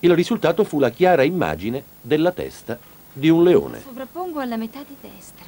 il 0.00 0.14
risultato 0.14 0.64
fu 0.64 0.78
la 0.78 0.90
chiara 0.90 1.22
immagine 1.22 1.82
della 2.00 2.30
testa 2.32 2.78
di 3.12 3.28
un 3.28 3.42
leone. 3.42 3.80
Sovrappongo 3.80 4.40
alla 4.40 4.56
metà 4.56 4.80
di 4.86 4.94
destra. 5.00 5.46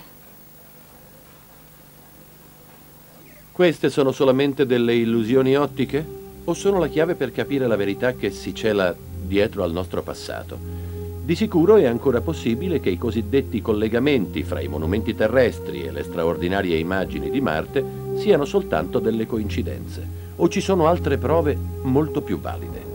Queste 3.53 3.91
sono 3.91 4.13
solamente 4.13 4.67
delle 4.67 4.95
illusioni 4.95 5.57
ottiche? 5.57 6.17
O 6.45 6.55
sono 6.55 6.79
la 6.79 6.89
chiave 6.89 7.15
per 7.15 7.31
capire 7.31 7.67
la 7.67 7.77
verità 7.77 8.15
che 8.15 8.31
si 8.31 8.55
cela 8.55 8.95
dietro 9.23 9.65
al 9.65 9.73
nostro 9.73 10.03
passato? 10.03 10.59
Di 11.25 11.35
sicuro 11.35 11.77
è 11.77 11.85
ancora 11.85 12.23
possibile 12.23 12.81
che 12.81 12.89
i 12.89 12.97
cosiddetti 12.97 13.61
collegamenti 13.61 14.45
fra 14.45 14.61
i 14.61 14.69
monumenti 14.69 15.15
terrestri 15.15 15.83
e 15.83 15.91
le 15.91 16.05
straordinarie 16.05 16.79
immagini 16.79 17.29
di 17.29 17.41
Marte 17.43 17.85
siano 18.17 18.47
soltanto 18.47 18.99
delle 18.99 19.27
coincidenze 19.27 20.18
o 20.41 20.49
ci 20.49 20.61
sono 20.61 20.87
altre 20.87 21.19
prove 21.19 21.57
molto 21.83 22.23
più 22.23 22.39
valide. 22.41 22.87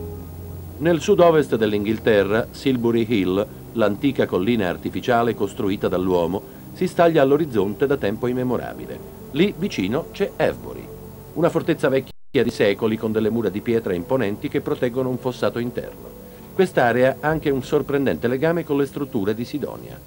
Nel 0.78 1.02
sud-ovest 1.02 1.56
dell'Inghilterra, 1.56 2.48
Silbury 2.52 3.06
Hill, 3.08 3.46
l'antica 3.74 4.26
collina 4.26 4.70
artificiale 4.70 5.36
costruita 5.36 5.88
dall'uomo, 5.88 6.42
si 6.74 6.88
staglia 6.88 7.22
all'orizzonte 7.22 7.86
da 7.86 7.98
tempo 7.98 8.28
immemorabile. 8.28 9.00
Lì 9.32 9.54
vicino 9.58 10.08
c'è 10.12 10.32
Avebury, 10.36 10.86
una 11.34 11.50
fortezza 11.50 11.90
vecchia 11.90 12.44
di 12.44 12.50
secoli 12.50 12.98
con 12.98 13.12
delle 13.12 13.30
mura 13.30 13.50
di 13.50 13.62
pietra 13.62 13.94
imponenti 13.94 14.48
che 14.50 14.62
proteggono 14.62 15.10
un 15.10 15.18
fossato 15.18 15.60
interno. 15.60 16.12
Quest'area 16.54 17.18
ha 17.20 17.28
anche 17.28 17.50
un 17.50 17.64
sorprendente 17.64 18.28
legame 18.28 18.64
con 18.64 18.78
le 18.78 18.86
strutture 18.86 19.34
di 19.34 19.46
Sidonia. 19.46 20.00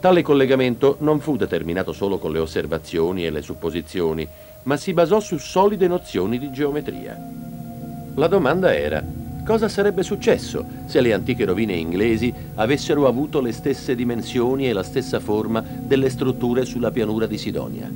Tale 0.00 0.22
collegamento 0.22 0.96
non 1.00 1.20
fu 1.20 1.36
determinato 1.36 1.92
solo 1.92 2.18
con 2.18 2.32
le 2.32 2.40
osservazioni 2.40 3.24
e 3.24 3.30
le 3.30 3.42
supposizioni, 3.42 4.26
ma 4.64 4.76
si 4.76 4.92
basò 4.92 5.20
su 5.20 5.38
solide 5.38 5.88
nozioni 5.88 6.38
di 6.38 6.50
geometria. 6.50 7.18
La 8.14 8.26
domanda 8.26 8.74
era, 8.74 9.02
cosa 9.44 9.68
sarebbe 9.68 10.02
successo 10.02 10.64
se 10.86 11.00
le 11.00 11.12
antiche 11.12 11.44
rovine 11.44 11.74
inglesi 11.74 12.32
avessero 12.54 13.06
avuto 13.06 13.40
le 13.40 13.52
stesse 13.52 13.94
dimensioni 13.94 14.68
e 14.68 14.72
la 14.72 14.82
stessa 14.82 15.18
forma 15.18 15.62
delle 15.62 16.10
strutture 16.10 16.64
sulla 16.64 16.90
pianura 16.90 17.26
di 17.26 17.38
Sidonia? 17.38 17.90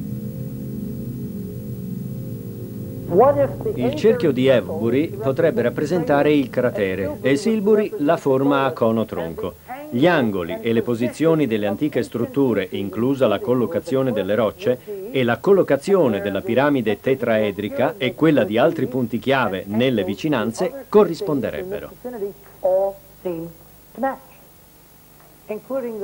Il 3.77 3.95
cerchio 3.95 4.33
di 4.33 4.51
Avebury 4.51 5.11
potrebbe 5.11 5.63
rappresentare 5.63 6.33
il 6.33 6.51
cratere 6.51 7.19
e 7.21 7.37
Silbury 7.37 7.93
la 7.99 8.17
forma 8.17 8.65
a 8.65 8.73
cono 8.73 9.05
tronco. 9.05 9.55
Gli 9.91 10.09
angoli 10.09 10.59
e 10.61 10.73
le 10.73 10.83
posizioni 10.83 11.47
delle 11.47 11.69
antiche 11.69 12.03
strutture, 12.03 12.67
inclusa 12.73 13.29
la 13.29 13.39
collocazione 13.39 14.13
delle 14.13 14.35
rocce, 14.35 14.96
e 15.17 15.25
la 15.25 15.39
collocazione 15.39 16.21
della 16.21 16.43
piramide 16.43 17.01
tetraedrica 17.01 17.95
e 17.97 18.15
quella 18.15 18.45
di 18.45 18.59
altri 18.59 18.87
punti 18.87 19.19
chiave 19.19 19.65
nelle 19.67 20.05
vicinanze 20.05 20.85
corrisponderebbero. 20.91 21.91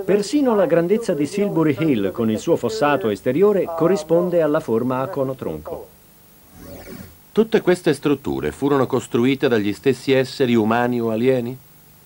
Persino 0.07 0.55
la 0.55 0.65
grandezza 0.65 1.13
di 1.13 1.27
Silbury 1.27 1.77
Hill 1.79 2.11
con 2.11 2.31
il 2.31 2.39
suo 2.39 2.57
fossato 2.57 3.11
esteriore 3.11 3.67
corrisponde 3.77 4.41
alla 4.41 4.61
forma 4.61 5.01
a 5.01 5.09
cono 5.09 5.35
tronco. 5.35 5.89
Tutte 7.33 7.61
queste 7.61 7.93
strutture 7.93 8.51
furono 8.51 8.87
costruite 8.87 9.47
dagli 9.47 9.75
stessi 9.75 10.13
esseri 10.13 10.55
umani 10.55 11.03
o 11.03 11.11
alieni? 11.11 11.55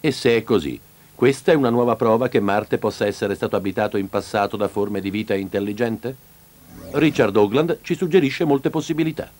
E 0.00 0.10
se 0.10 0.36
è 0.36 0.42
così, 0.42 0.80
questa 1.14 1.52
è 1.52 1.54
una 1.54 1.70
nuova 1.70 1.94
prova 1.94 2.26
che 2.26 2.40
Marte 2.40 2.78
possa 2.78 3.06
essere 3.06 3.36
stato 3.36 3.54
abitato 3.54 3.96
in 3.96 4.08
passato 4.08 4.56
da 4.56 4.66
forme 4.66 5.00
di 5.00 5.10
vita 5.10 5.34
intelligente? 5.34 6.34
Richard 6.92 7.36
Ogland 7.36 7.78
ci 7.82 7.94
suggerisce 7.94 8.44
molte 8.44 8.70
possibilità. 8.70 9.30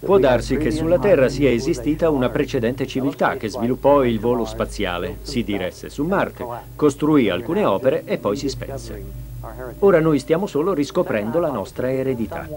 Può 0.00 0.18
darsi 0.18 0.56
che 0.56 0.70
sulla 0.70 0.98
Terra 0.98 1.28
sia 1.28 1.50
esistita 1.50 2.10
una 2.10 2.28
precedente 2.28 2.86
civiltà 2.86 3.36
che 3.36 3.48
sviluppò 3.48 4.04
il 4.04 4.18
volo 4.18 4.44
spaziale, 4.44 5.18
si 5.22 5.44
diresse 5.44 5.90
su 5.90 6.04
Marte, 6.04 6.44
costruì 6.74 7.28
alcune 7.28 7.64
opere 7.64 8.02
e 8.04 8.18
poi 8.18 8.36
si 8.36 8.48
spense. 8.48 9.27
Ora 9.80 10.00
noi 10.00 10.18
stiamo 10.18 10.46
solo 10.46 10.74
riscoprendo 10.74 11.38
la 11.38 11.50
nostra 11.50 11.92
eredità. 11.92 12.48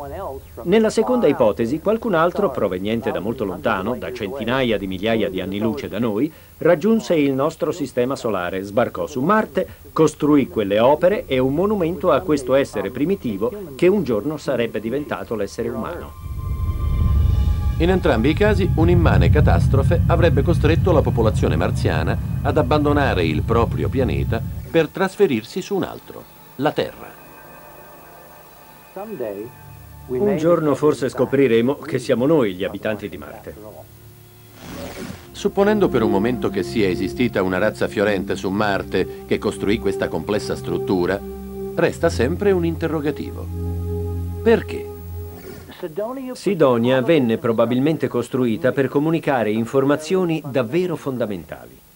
Nella 0.64 0.90
seconda 0.90 1.28
ipotesi, 1.28 1.80
qualcun 1.80 2.16
altro, 2.16 2.50
proveniente 2.50 3.12
da 3.12 3.20
molto 3.20 3.46
lontano, 3.46 3.96
da 3.96 4.12
centinaia 4.12 4.80
di 4.80 4.88
migliaia 4.88 5.30
di 5.30 5.42
anni 5.42 5.60
luce 5.60 5.88
da 5.88 6.00
noi, 6.00 6.32
raggiunse 6.58 7.16
il 7.16 7.34
nostro 7.34 7.72
sistema 7.72 8.16
solare, 8.16 8.64
sbarcò 8.64 9.06
su 9.06 9.22
Marte, 9.22 9.68
costruì 9.94 10.48
quelle 10.48 10.80
opere 10.80 11.26
e 11.28 11.38
un 11.38 11.54
monumento 11.54 12.12
a 12.12 12.22
questo 12.22 12.56
essere 12.56 12.90
primitivo 12.90 13.52
che 13.76 13.88
un 13.88 14.04
giorno 14.04 14.38
sarebbe 14.38 14.80
diventato 14.80 15.36
l'essere 15.36 15.70
umano. 15.70 16.30
In 17.78 17.90
entrambi 17.90 18.30
i 18.30 18.34
casi 18.34 18.70
un'immane 18.76 19.30
catastrofe 19.30 20.02
avrebbe 20.08 20.42
costretto 20.42 20.92
la 20.92 21.02
popolazione 21.02 21.56
marziana 21.56 22.18
ad 22.42 22.58
abbandonare 22.58 23.24
il 23.24 23.44
proprio 23.44 23.88
pianeta 23.88 24.42
per 24.70 24.88
trasferirsi 24.88 25.62
su 25.62 25.76
un 25.76 25.84
altro 25.84 26.40
la 26.62 26.72
Terra. 26.72 27.10
Un 30.08 30.38
giorno 30.38 30.75
forse 30.75 31.10
scopriremo 31.10 31.75
che 31.75 31.98
siamo 31.98 32.27
noi 32.27 32.53
gli 32.53 32.63
abitanti 32.63 33.10
di 33.10 33.18
Marte. 33.18 33.56
Supponendo 35.32 35.89
per 35.89 36.03
un 36.03 36.12
momento 36.12 36.50
che 36.50 36.62
sia 36.62 36.88
esistita 36.88 37.41
una 37.41 37.58
razza 37.58 37.88
fiorente 37.88 38.36
su 38.36 38.50
Marte 38.50 39.24
che 39.25 39.39
costruì 39.39 39.80
questa 39.80 40.08
complessa 40.08 40.56
struttura, 40.56 41.20
resta 41.75 42.10
sempre 42.10 42.51
un 42.51 42.65
interrogativo. 42.65 43.48
Perché? 44.44 44.88
Sidonia 46.34 47.01
venne 47.01 47.38
probabilmente 47.38 48.08
costruita 48.08 48.72
per 48.72 48.88
comunicare 48.88 49.50
informazioni 49.50 50.44
davvero 50.46 50.96
fondamentali. 50.96 51.89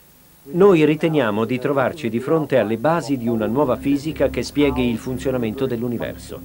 Noi 0.47 0.85
riteniamo 0.85 1.43
di 1.43 1.57
trovarci 1.57 2.07
di 2.07 2.19
fronte 2.19 2.59
alle 2.59 2.77
basi 2.77 3.17
di 3.17 3.27
una 3.27 3.47
nuova 3.47 3.77
fisica 3.77 4.29
che 4.29 4.43
spieghi 4.43 4.87
il 4.87 4.99
funzionamento 4.99 5.65
dell'universo. 5.65 6.39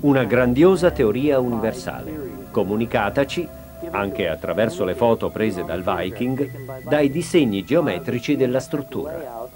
Una 0.00 0.24
grandiosa 0.24 0.90
teoria 0.90 1.38
universale, 1.38 2.10
comunicataci, 2.50 3.46
anche 3.90 4.28
attraverso 4.28 4.84
le 4.84 4.94
foto 4.94 5.28
prese 5.28 5.62
dal 5.62 5.82
Viking, 5.82 6.88
dai 6.88 7.10
disegni 7.10 7.64
geometrici 7.64 8.34
della 8.34 8.60
struttura. 8.60 9.50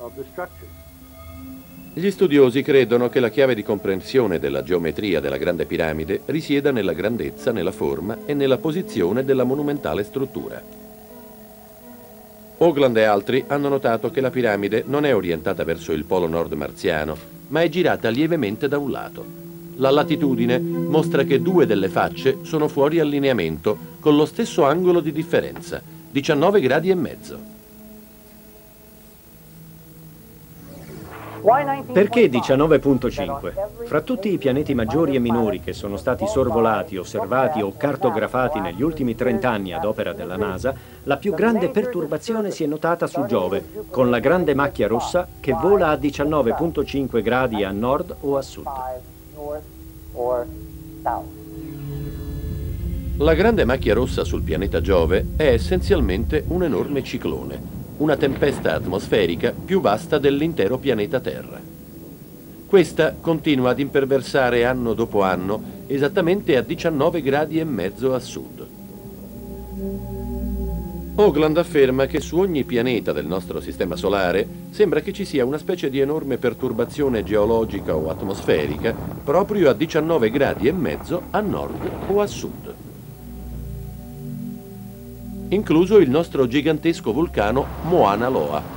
Gli 1.95 2.11
studiosi 2.11 2.61
credono 2.61 3.09
che 3.09 3.21
la 3.21 3.31
chiave 3.31 3.55
di 3.55 3.63
comprensione 3.63 4.39
della 4.39 4.63
geometria 4.63 5.19
della 5.19 5.39
Grande 5.39 5.65
Piramide 5.65 6.21
risieda 6.27 6.71
nella 6.73 6.93
grandezza, 6.93 7.53
nella 7.53 7.73
forma 7.73 8.19
e 8.27 8.35
nella 8.35 8.59
posizione 8.59 9.25
della 9.25 9.45
monumentale 9.45 10.05
struttura. 10.05 10.88
Ogland 12.61 12.97
e 12.97 13.05
altri 13.05 13.45
hanno 13.47 13.69
notato 13.69 14.11
che 14.11 14.21
la 14.21 14.31
piramide 14.31 14.83
non 14.87 15.05
è 15.05 15.15
orientata 15.15 15.63
verso 15.63 15.93
il 15.93 16.05
polo 16.05 16.27
nord 16.27 16.53
marziano, 16.55 17.17
ma 17.49 17.63
è 17.63 17.69
girata 17.69 18.09
lievemente 18.09 18.67
da 18.67 18.79
un 18.79 18.91
lato. 18.91 19.25
La 19.77 19.91
latitudine 19.91 20.59
mostra 20.59 21.23
che 21.23 21.41
due 21.41 21.67
delle 21.67 21.89
facce 21.89 22.39
sono 22.43 22.67
fuori 22.67 22.99
allineamento, 22.99 23.79
con 24.01 24.17
lo 24.17 24.27
stesso 24.27 24.65
angolo 24.65 24.99
di 24.99 25.13
differenza, 25.13 25.81
19 26.11 26.61
gradi 26.61 26.91
e 26.91 26.95
mezzo. 26.97 27.39
Perché 31.93 32.29
19.5? 32.29 33.87
Fra 33.87 34.01
tutti 34.01 34.33
i 34.33 34.39
pianeti 34.39 34.75
maggiori 34.75 35.15
e 35.15 35.19
minori 35.19 35.61
che 35.61 35.73
sono 35.73 35.97
stati 35.97 36.27
sorvolati, 36.27 36.97
osservati 36.97 37.63
o 37.63 37.75
cartografati 37.77 38.61
negli 38.61 38.83
ultimi 38.83 39.15
30 39.15 39.49
anni 39.49 39.73
ad 39.73 39.85
opera 39.85 40.13
della 40.13 40.37
NASA, 40.37 40.75
la 41.05 41.17
più 41.17 41.35
grande 41.35 41.69
perturbazione 41.71 42.51
si 42.51 42.65
è 42.65 42.67
notata 42.67 43.07
su 43.07 43.25
Giove, 43.27 43.65
con 43.91 44.11
la 44.11 44.19
grande 44.19 44.55
macchia 44.55 44.89
rossa 44.89 45.29
che 45.41 45.53
vola 45.53 45.91
a 45.91 45.95
19.5 45.95 47.23
gradi 47.23 47.63
a 47.63 47.71
nord 47.71 48.17
o 48.21 48.37
a 48.37 48.43
sud. 48.43 48.67
La 53.19 53.35
grande 53.35 53.65
macchia 53.65 53.95
rossa 53.95 54.25
sul 54.25 54.43
pianeta 54.43 54.81
Giove 54.81 55.29
è 55.37 55.47
essenzialmente 55.47 56.45
un 56.49 56.63
enorme 56.63 57.03
ciclone, 57.03 57.78
una 57.99 58.17
tempesta 58.17 58.75
atmosferica 58.75 59.53
più 59.53 59.81
vasta 59.81 60.19
dell'intero 60.19 60.79
pianeta 60.79 61.21
Terra. 61.21 61.61
Questa 62.67 63.17
continua 63.21 63.71
ad 63.71 63.79
imperversare 63.79 64.65
anno 64.65 64.93
dopo 64.93 65.23
anno 65.23 65.77
esattamente 65.87 66.57
a 66.57 66.63
19 66.63 67.23
gradi 67.23 67.59
e 67.59 67.65
mezzo 67.65 68.15
a 68.15 68.19
sud. 68.19 68.67
Ogland 71.15 71.57
afferma 71.57 72.07
che 72.07 72.21
su 72.21 72.39
ogni 72.39 72.63
pianeta 72.63 73.13
del 73.13 73.27
nostro 73.27 73.61
sistema 73.61 73.97
solare 73.97 74.47
sembra 74.71 75.01
che 75.01 75.13
ci 75.13 75.25
sia 75.25 75.45
una 75.45 75.59
specie 75.59 75.91
di 75.91 75.99
enorme 75.99 76.37
perturbazione 76.37 77.25
geologica 77.25 77.97
o 77.97 78.09
atmosferica 78.09 78.95
proprio 79.25 79.71
a 79.71 79.73
19 79.73 80.31
gradi 80.31 80.69
e 80.69 80.73
mezzo 80.73 81.23
a 81.31 81.41
nord 81.41 81.91
o 82.09 82.21
a 82.21 82.27
sud 82.27 82.68
incluso 85.51 85.99
il 85.99 86.11
nostro 86.11 86.47
gigantesco 86.47 87.13
vulcano 87.13 87.67
Moana 87.85 88.29
Loa. 88.29 88.77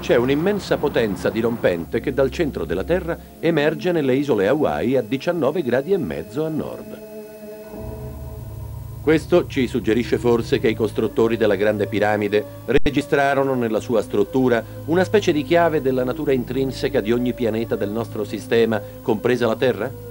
C'è 0.00 0.16
un'immensa 0.16 0.76
potenza 0.76 1.30
dirompente 1.30 2.00
che 2.00 2.12
dal 2.12 2.30
centro 2.30 2.64
della 2.64 2.84
Terra 2.84 3.18
emerge 3.40 3.92
nelle 3.92 4.14
isole 4.14 4.46
Hawaii 4.46 4.96
a 4.96 5.02
19 5.02 5.62
gradi 5.62 5.92
e 5.92 5.98
mezzo 5.98 6.44
a 6.44 6.48
nord. 6.48 7.04
Questo 9.02 9.46
ci 9.46 9.68
suggerisce 9.68 10.18
forse 10.18 10.58
che 10.58 10.68
i 10.68 10.74
costruttori 10.74 11.36
della 11.36 11.54
Grande 11.54 11.86
Piramide 11.86 12.44
registrarono 12.66 13.54
nella 13.54 13.78
sua 13.78 14.02
struttura 14.02 14.62
una 14.86 15.04
specie 15.04 15.32
di 15.32 15.44
chiave 15.44 15.80
della 15.80 16.02
natura 16.02 16.32
intrinseca 16.32 17.00
di 17.00 17.12
ogni 17.12 17.32
pianeta 17.32 17.76
del 17.76 17.90
nostro 17.90 18.24
sistema, 18.24 18.82
compresa 19.02 19.46
la 19.46 19.54
Terra? 19.54 20.05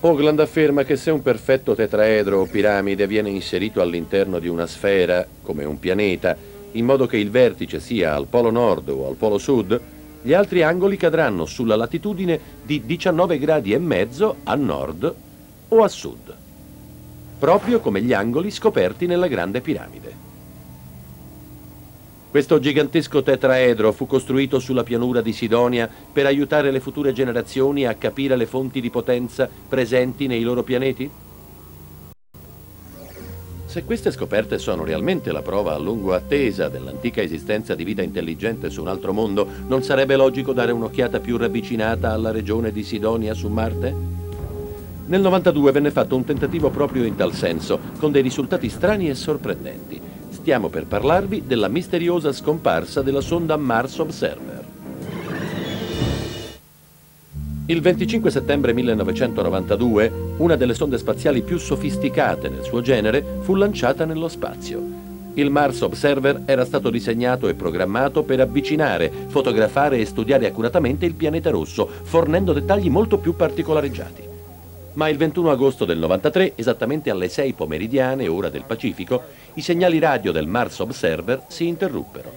Ogland 0.00 0.40
afferma 0.40 0.84
che 0.84 0.96
se 0.96 1.10
un 1.10 1.22
perfetto 1.22 1.74
tetraedro 1.74 2.40
o 2.40 2.46
piramide 2.46 3.06
viene 3.06 3.30
inserito 3.30 3.80
all'interno 3.80 4.38
di 4.38 4.46
una 4.46 4.66
sfera, 4.66 5.26
come 5.42 5.64
un 5.64 5.78
pianeta, 5.78 6.36
in 6.72 6.84
modo 6.84 7.06
che 7.06 7.16
il 7.16 7.30
vertice 7.30 7.80
sia 7.80 8.14
al 8.14 8.26
polo 8.26 8.50
nord 8.50 8.90
o 8.90 9.08
al 9.08 9.14
polo 9.14 9.38
sud, 9.38 9.80
gli 10.20 10.34
altri 10.34 10.62
angoli 10.62 10.96
cadranno 10.98 11.46
sulla 11.46 11.76
latitudine 11.76 12.38
di 12.62 12.84
19 12.84 13.38
gradi 13.38 13.72
e 13.72 13.78
mezzo 13.78 14.36
a 14.44 14.54
nord 14.54 15.14
o 15.68 15.82
a 15.82 15.88
sud, 15.88 16.34
proprio 17.38 17.80
come 17.80 18.02
gli 18.02 18.12
angoli 18.12 18.50
scoperti 18.50 19.06
nella 19.06 19.28
grande 19.28 19.60
piramide. 19.62 20.25
Questo 22.28 22.58
gigantesco 22.58 23.22
tetraedro 23.22 23.92
fu 23.92 24.04
costruito 24.06 24.58
sulla 24.58 24.82
pianura 24.82 25.22
di 25.22 25.32
Sidonia 25.32 25.88
per 26.12 26.26
aiutare 26.26 26.70
le 26.70 26.80
future 26.80 27.12
generazioni 27.12 27.86
a 27.86 27.94
capire 27.94 28.36
le 28.36 28.46
fonti 28.46 28.80
di 28.80 28.90
potenza 28.90 29.48
presenti 29.68 30.26
nei 30.26 30.42
loro 30.42 30.62
pianeti? 30.62 31.08
Se 33.64 33.84
queste 33.84 34.10
scoperte 34.10 34.58
sono 34.58 34.84
realmente 34.84 35.32
la 35.32 35.40
prova 35.40 35.74
a 35.74 35.78
lungo 35.78 36.14
attesa 36.14 36.68
dell'antica 36.68 37.22
esistenza 37.22 37.74
di 37.74 37.84
vita 37.84 38.02
intelligente 38.02 38.70
su 38.70 38.80
un 38.80 38.88
altro 38.88 39.12
mondo, 39.12 39.46
non 39.68 39.82
sarebbe 39.82 40.16
logico 40.16 40.52
dare 40.52 40.72
un'occhiata 40.72 41.20
più 41.20 41.36
ravvicinata 41.36 42.10
alla 42.10 42.32
regione 42.32 42.72
di 42.72 42.82
Sidonia 42.82 43.34
su 43.34 43.48
Marte? 43.48 43.94
Nel 45.06 45.20
92 45.20 45.72
venne 45.72 45.90
fatto 45.90 46.16
un 46.16 46.24
tentativo 46.24 46.70
proprio 46.70 47.04
in 47.04 47.16
tal 47.16 47.32
senso, 47.32 47.78
con 47.98 48.10
dei 48.12 48.22
risultati 48.22 48.68
strani 48.68 49.08
e 49.08 49.14
sorprendenti 49.14 50.15
stiamo 50.46 50.68
per 50.68 50.86
parlarvi 50.86 51.42
della 51.44 51.66
misteriosa 51.66 52.30
scomparsa 52.30 53.02
della 53.02 53.20
sonda 53.20 53.56
Mars 53.56 53.98
Observer. 53.98 54.64
Il 57.66 57.80
25 57.80 58.30
settembre 58.30 58.72
1992, 58.72 60.12
una 60.36 60.54
delle 60.54 60.74
sonde 60.74 60.98
spaziali 60.98 61.42
più 61.42 61.58
sofisticate 61.58 62.48
nel 62.48 62.62
suo 62.62 62.80
genere 62.80 63.40
fu 63.40 63.56
lanciata 63.56 64.04
nello 64.04 64.28
spazio. 64.28 64.80
Il 65.34 65.50
Mars 65.50 65.80
Observer 65.80 66.42
era 66.44 66.64
stato 66.64 66.90
disegnato 66.90 67.48
e 67.48 67.54
programmato 67.54 68.22
per 68.22 68.38
avvicinare, 68.38 69.10
fotografare 69.26 69.98
e 69.98 70.06
studiare 70.06 70.46
accuratamente 70.46 71.06
il 71.06 71.14
pianeta 71.14 71.50
rosso, 71.50 71.88
fornendo 72.04 72.52
dettagli 72.52 72.88
molto 72.88 73.18
più 73.18 73.34
particolareggiati 73.34 74.26
ma 74.96 75.08
il 75.08 75.16
21 75.16 75.50
agosto 75.50 75.84
del 75.84 75.98
93, 75.98 76.52
esattamente 76.54 77.10
alle 77.10 77.28
6 77.28 77.52
pomeridiane, 77.52 78.28
ora 78.28 78.48
del 78.48 78.64
Pacifico, 78.66 79.24
i 79.56 79.62
segnali 79.62 79.98
radio 79.98 80.32
del 80.32 80.46
Mars 80.46 80.80
Observer 80.80 81.44
si 81.48 81.66
interruppero. 81.66 82.30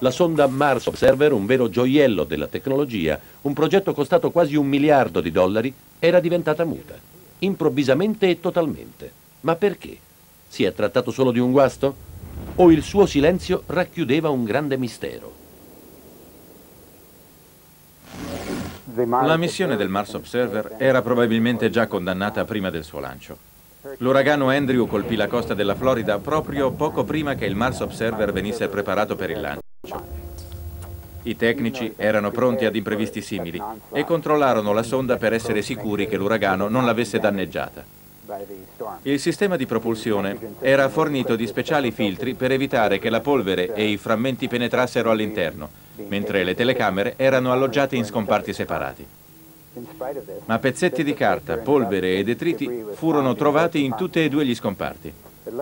La 0.00 0.10
sonda 0.10 0.48
Mars 0.48 0.86
Observer, 0.86 1.32
un 1.32 1.46
vero 1.46 1.68
gioiello 1.68 2.24
della 2.24 2.48
tecnologia, 2.48 3.18
un 3.42 3.52
progetto 3.52 3.94
costato 3.94 4.32
quasi 4.32 4.56
un 4.56 4.66
miliardo 4.66 5.20
di 5.20 5.30
dollari, 5.30 5.72
era 6.00 6.18
diventata 6.18 6.64
muta, 6.64 6.94
improvvisamente 7.38 8.28
e 8.28 8.40
totalmente. 8.40 9.12
Ma 9.42 9.54
perché? 9.54 9.96
Si 10.48 10.64
è 10.64 10.74
trattato 10.74 11.12
solo 11.12 11.30
di 11.30 11.38
un 11.38 11.52
guasto? 11.52 11.94
O 12.56 12.72
il 12.72 12.82
suo 12.82 13.06
silenzio 13.06 13.62
racchiudeva 13.66 14.28
un 14.28 14.42
grande 14.42 14.76
mistero? 14.76 15.40
La 18.94 19.36
missione 19.36 19.76
del 19.76 19.88
Mars 19.88 20.14
Observer 20.14 20.74
era 20.78 21.02
probabilmente 21.02 21.70
già 21.70 21.86
condannata 21.86 22.44
prima 22.44 22.68
del 22.68 22.82
suo 22.82 22.98
lancio. 22.98 23.50
L'uragano 23.98 24.48
Andrew 24.48 24.86
colpì 24.86 25.16
la 25.16 25.26
costa 25.26 25.54
della 25.54 25.74
Florida 25.74 26.18
proprio 26.20 26.70
poco 26.70 27.02
prima 27.02 27.34
che 27.34 27.46
il 27.46 27.56
Mars 27.56 27.80
Observer 27.80 28.32
venisse 28.32 28.68
preparato 28.68 29.16
per 29.16 29.30
il 29.30 29.40
lancio. 29.40 30.20
I 31.24 31.36
tecnici 31.36 31.92
erano 31.96 32.30
pronti 32.30 32.64
ad 32.64 32.76
imprevisti 32.76 33.20
simili 33.20 33.60
e 33.92 34.04
controllarono 34.04 34.72
la 34.72 34.84
sonda 34.84 35.16
per 35.16 35.32
essere 35.32 35.62
sicuri 35.62 36.06
che 36.06 36.16
l'uragano 36.16 36.68
non 36.68 36.84
l'avesse 36.84 37.18
danneggiata. 37.18 37.84
Il 39.02 39.18
sistema 39.18 39.56
di 39.56 39.66
propulsione 39.66 40.38
era 40.60 40.88
fornito 40.88 41.34
di 41.34 41.46
speciali 41.48 41.90
filtri 41.90 42.34
per 42.34 42.52
evitare 42.52 43.00
che 43.00 43.10
la 43.10 43.20
polvere 43.20 43.74
e 43.74 43.88
i 43.88 43.96
frammenti 43.96 44.46
penetrassero 44.46 45.10
all'interno 45.10 45.68
mentre 46.06 46.44
le 46.44 46.54
telecamere 46.54 47.14
erano 47.16 47.50
alloggiate 47.50 47.96
in 47.96 48.04
scomparti 48.04 48.52
separati. 48.52 49.06
Ma 50.44 50.58
pezzetti 50.58 51.02
di 51.02 51.14
carta, 51.14 51.56
polvere 51.56 52.16
e 52.16 52.24
detriti 52.24 52.84
furono 52.92 53.34
trovati 53.34 53.84
in 53.84 53.94
tutti 53.96 54.22
e 54.22 54.28
due 54.28 54.44
gli 54.44 54.54
scomparti. 54.54 55.12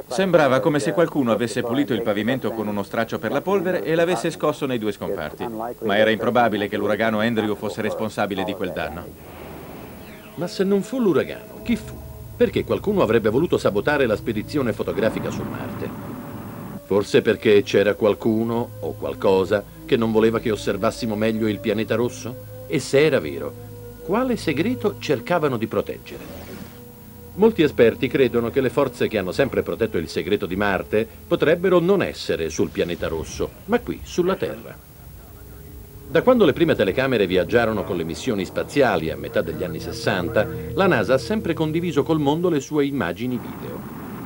Sembrava 0.09 0.61
come 0.61 0.79
se 0.79 0.93
qualcuno 0.93 1.33
avesse 1.33 1.63
pulito 1.63 1.95
il 1.95 2.03
pavimento 2.03 2.51
con 2.51 2.67
uno 2.67 2.83
straccio 2.83 3.19
per 3.19 3.33
la 3.33 3.41
polvere 3.41 3.83
e 3.83 3.95
l'avesse 3.95 4.31
scosso 4.31 4.67
nei 4.67 4.79
due 4.79 4.93
scomparti, 4.93 5.47
ma 5.47 5.97
era 5.97 6.11
improbabile 6.11 6.69
che 6.69 6.77
l'uragano 6.77 7.21
Andrew 7.21 7.55
fosse 7.55 7.81
responsabile 7.81 8.45
di 8.45 8.53
quel 8.55 8.73
danno. 8.73 9.07
Ma 10.35 10.47
se 10.47 10.65
non 10.65 10.83
fu 10.83 11.01
l'uragano, 11.01 11.63
chi 11.63 11.77
fu? 11.77 11.95
Perché 12.37 12.65
qualcuno 12.65 13.03
avrebbe 13.03 13.31
voluto 13.31 13.59
sabotare 13.59 14.07
la 14.07 14.17
spedizione 14.17 14.73
fotografica 14.73 15.31
su 15.31 15.43
Marte? 15.43 15.89
Forse 16.85 17.23
perché 17.23 17.63
c'era 17.63 17.95
qualcuno 17.95 18.71
o 18.81 18.95
qualcosa 18.95 19.63
che 19.87 19.97
non 19.97 20.11
voleva 20.11 20.41
che 20.41 20.51
osservassimo 20.51 21.15
meglio 21.15 21.49
il 21.49 21.59
pianeta 21.59 21.95
rosso? 21.95 22.49
E 22.67 22.79
se 22.81 23.05
era 23.05 23.21
vero, 23.21 23.69
quale 24.11 24.37
segreto 24.37 24.97
cercavano 24.99 25.57
di 25.57 25.69
proteggere? 25.69 26.25
Molti 27.35 27.63
esperti 27.63 28.09
credono 28.09 28.51
che 28.51 28.61
le 28.61 28.69
forze 28.69 29.07
che 29.07 29.19
hanno 29.19 29.31
sempre 29.31 29.63
protetto 29.63 29.99
il 29.99 30.09
segreto 30.09 30.47
di 30.47 30.57
Marte 30.57 31.07
potrebbero 31.29 31.79
non 31.79 32.03
essere 32.03 32.51
sul 32.51 32.71
pianeta 32.71 33.07
rosso, 33.07 33.49
ma 33.67 33.79
qui, 33.79 34.01
sulla 34.03 34.35
Terra. 34.35 34.77
Da 36.09 36.23
quando 36.23 36.45
le 36.45 36.53
prime 36.53 36.75
telecamere 36.75 37.29
viaggiarono 37.29 37.85
con 37.85 37.97
le 37.97 38.03
missioni 38.03 38.45
spaziali 38.45 39.13
a 39.13 39.17
metà 39.17 39.43
degli 39.43 39.63
anni 39.63 39.79
60, 39.79 40.49
la 40.75 40.89
NASA 40.89 41.15
ha 41.15 41.19
sempre 41.19 41.55
condiviso 41.55 42.03
col 42.03 42.19
mondo 42.19 42.49
le 42.49 42.59
sue 42.59 42.87
immagini 42.87 43.39
video. 43.39 43.79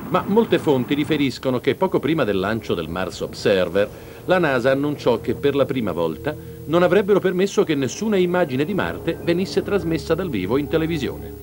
Ma 0.09 0.23
molte 0.25 0.57
fonti 0.57 0.95
riferiscono 0.95 1.59
che 1.59 1.75
poco 1.75 1.99
prima 1.99 2.23
del 2.23 2.39
lancio 2.39 2.73
del 2.73 2.89
Mars 2.89 3.19
Observer, 3.19 3.87
la 4.25 4.39
NASA 4.39 4.71
annunciò 4.71 5.21
che 5.21 5.35
per 5.35 5.55
la 5.55 5.65
prima 5.65 5.91
volta 5.91 6.35
non 6.65 6.83
avrebbero 6.83 7.19
permesso 7.19 7.63
che 7.63 7.75
nessuna 7.75 8.17
immagine 8.17 8.65
di 8.65 8.73
Marte 8.73 9.17
venisse 9.23 9.61
trasmessa 9.63 10.15
dal 10.15 10.29
vivo 10.29 10.57
in 10.57 10.67
televisione. 10.67 11.33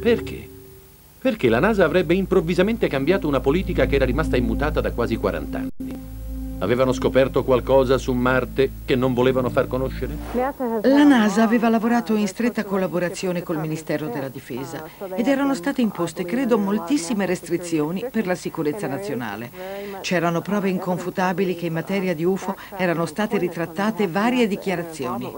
Perché? 0.00 0.48
Perché 1.20 1.48
la 1.48 1.58
NASA 1.58 1.84
avrebbe 1.84 2.14
improvvisamente 2.14 2.88
cambiato 2.88 3.26
una 3.26 3.40
politica 3.40 3.86
che 3.86 3.96
era 3.96 4.04
rimasta 4.04 4.36
immutata 4.36 4.80
da 4.80 4.92
quasi 4.92 5.16
40 5.16 5.58
anni. 5.58 5.87
Avevano 6.60 6.92
scoperto 6.92 7.44
qualcosa 7.44 7.98
su 7.98 8.12
Marte 8.12 8.70
che 8.84 8.96
non 8.96 9.14
volevano 9.14 9.48
far 9.48 9.68
conoscere? 9.68 10.16
La 10.32 11.04
NASA 11.04 11.44
aveva 11.44 11.68
lavorato 11.68 12.14
in 12.14 12.26
stretta 12.26 12.64
collaborazione 12.64 13.44
col 13.44 13.58
Ministero 13.58 14.08
della 14.08 14.28
Difesa 14.28 14.84
ed 15.14 15.28
erano 15.28 15.54
state 15.54 15.82
imposte, 15.82 16.24
credo, 16.24 16.58
moltissime 16.58 17.26
restrizioni 17.26 18.04
per 18.10 18.26
la 18.26 18.34
sicurezza 18.34 18.88
nazionale. 18.88 19.50
C'erano 20.00 20.40
prove 20.40 20.68
inconfutabili 20.68 21.54
che 21.54 21.66
in 21.66 21.74
materia 21.74 22.14
di 22.14 22.24
UFO 22.24 22.56
erano 22.76 23.06
state 23.06 23.38
ritrattate 23.38 24.08
varie 24.08 24.48
dichiarazioni. 24.48 25.32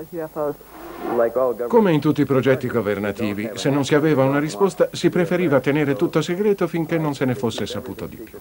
Come 1.68 1.92
in 1.92 2.00
tutti 2.00 2.22
i 2.22 2.26
progetti 2.26 2.66
governativi, 2.66 3.50
se 3.54 3.68
non 3.68 3.85
si 3.85 3.94
aveva 3.94 4.24
una 4.24 4.38
risposta, 4.38 4.88
si 4.92 5.11
preferiva 5.11 5.61
tenere 5.61 5.96
tutto 5.96 6.22
segreto 6.22 6.66
finché 6.66 6.96
non 6.96 7.14
se 7.14 7.24
ne 7.26 7.35
fosse 7.35 7.66
saputo 7.66 8.06
di 8.06 8.16
più. 8.16 8.38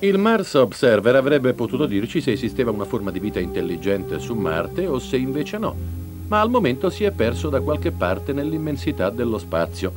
Il 0.00 0.18
Mars 0.18 0.52
Observer 0.52 1.16
avrebbe 1.16 1.54
potuto 1.54 1.86
dirci 1.86 2.20
se 2.20 2.32
esisteva 2.32 2.70
una 2.70 2.84
forma 2.84 3.10
di 3.10 3.18
vita 3.18 3.40
intelligente 3.40 4.18
su 4.18 4.34
Marte 4.34 4.86
o 4.86 4.98
se 4.98 5.16
invece 5.16 5.56
no, 5.56 5.74
ma 6.28 6.38
al 6.38 6.50
momento 6.50 6.90
si 6.90 7.04
è 7.04 7.12
perso 7.12 7.48
da 7.48 7.62
qualche 7.62 7.92
parte 7.92 8.34
nell'immensità 8.34 9.08
dello 9.08 9.38
spazio. 9.38 9.90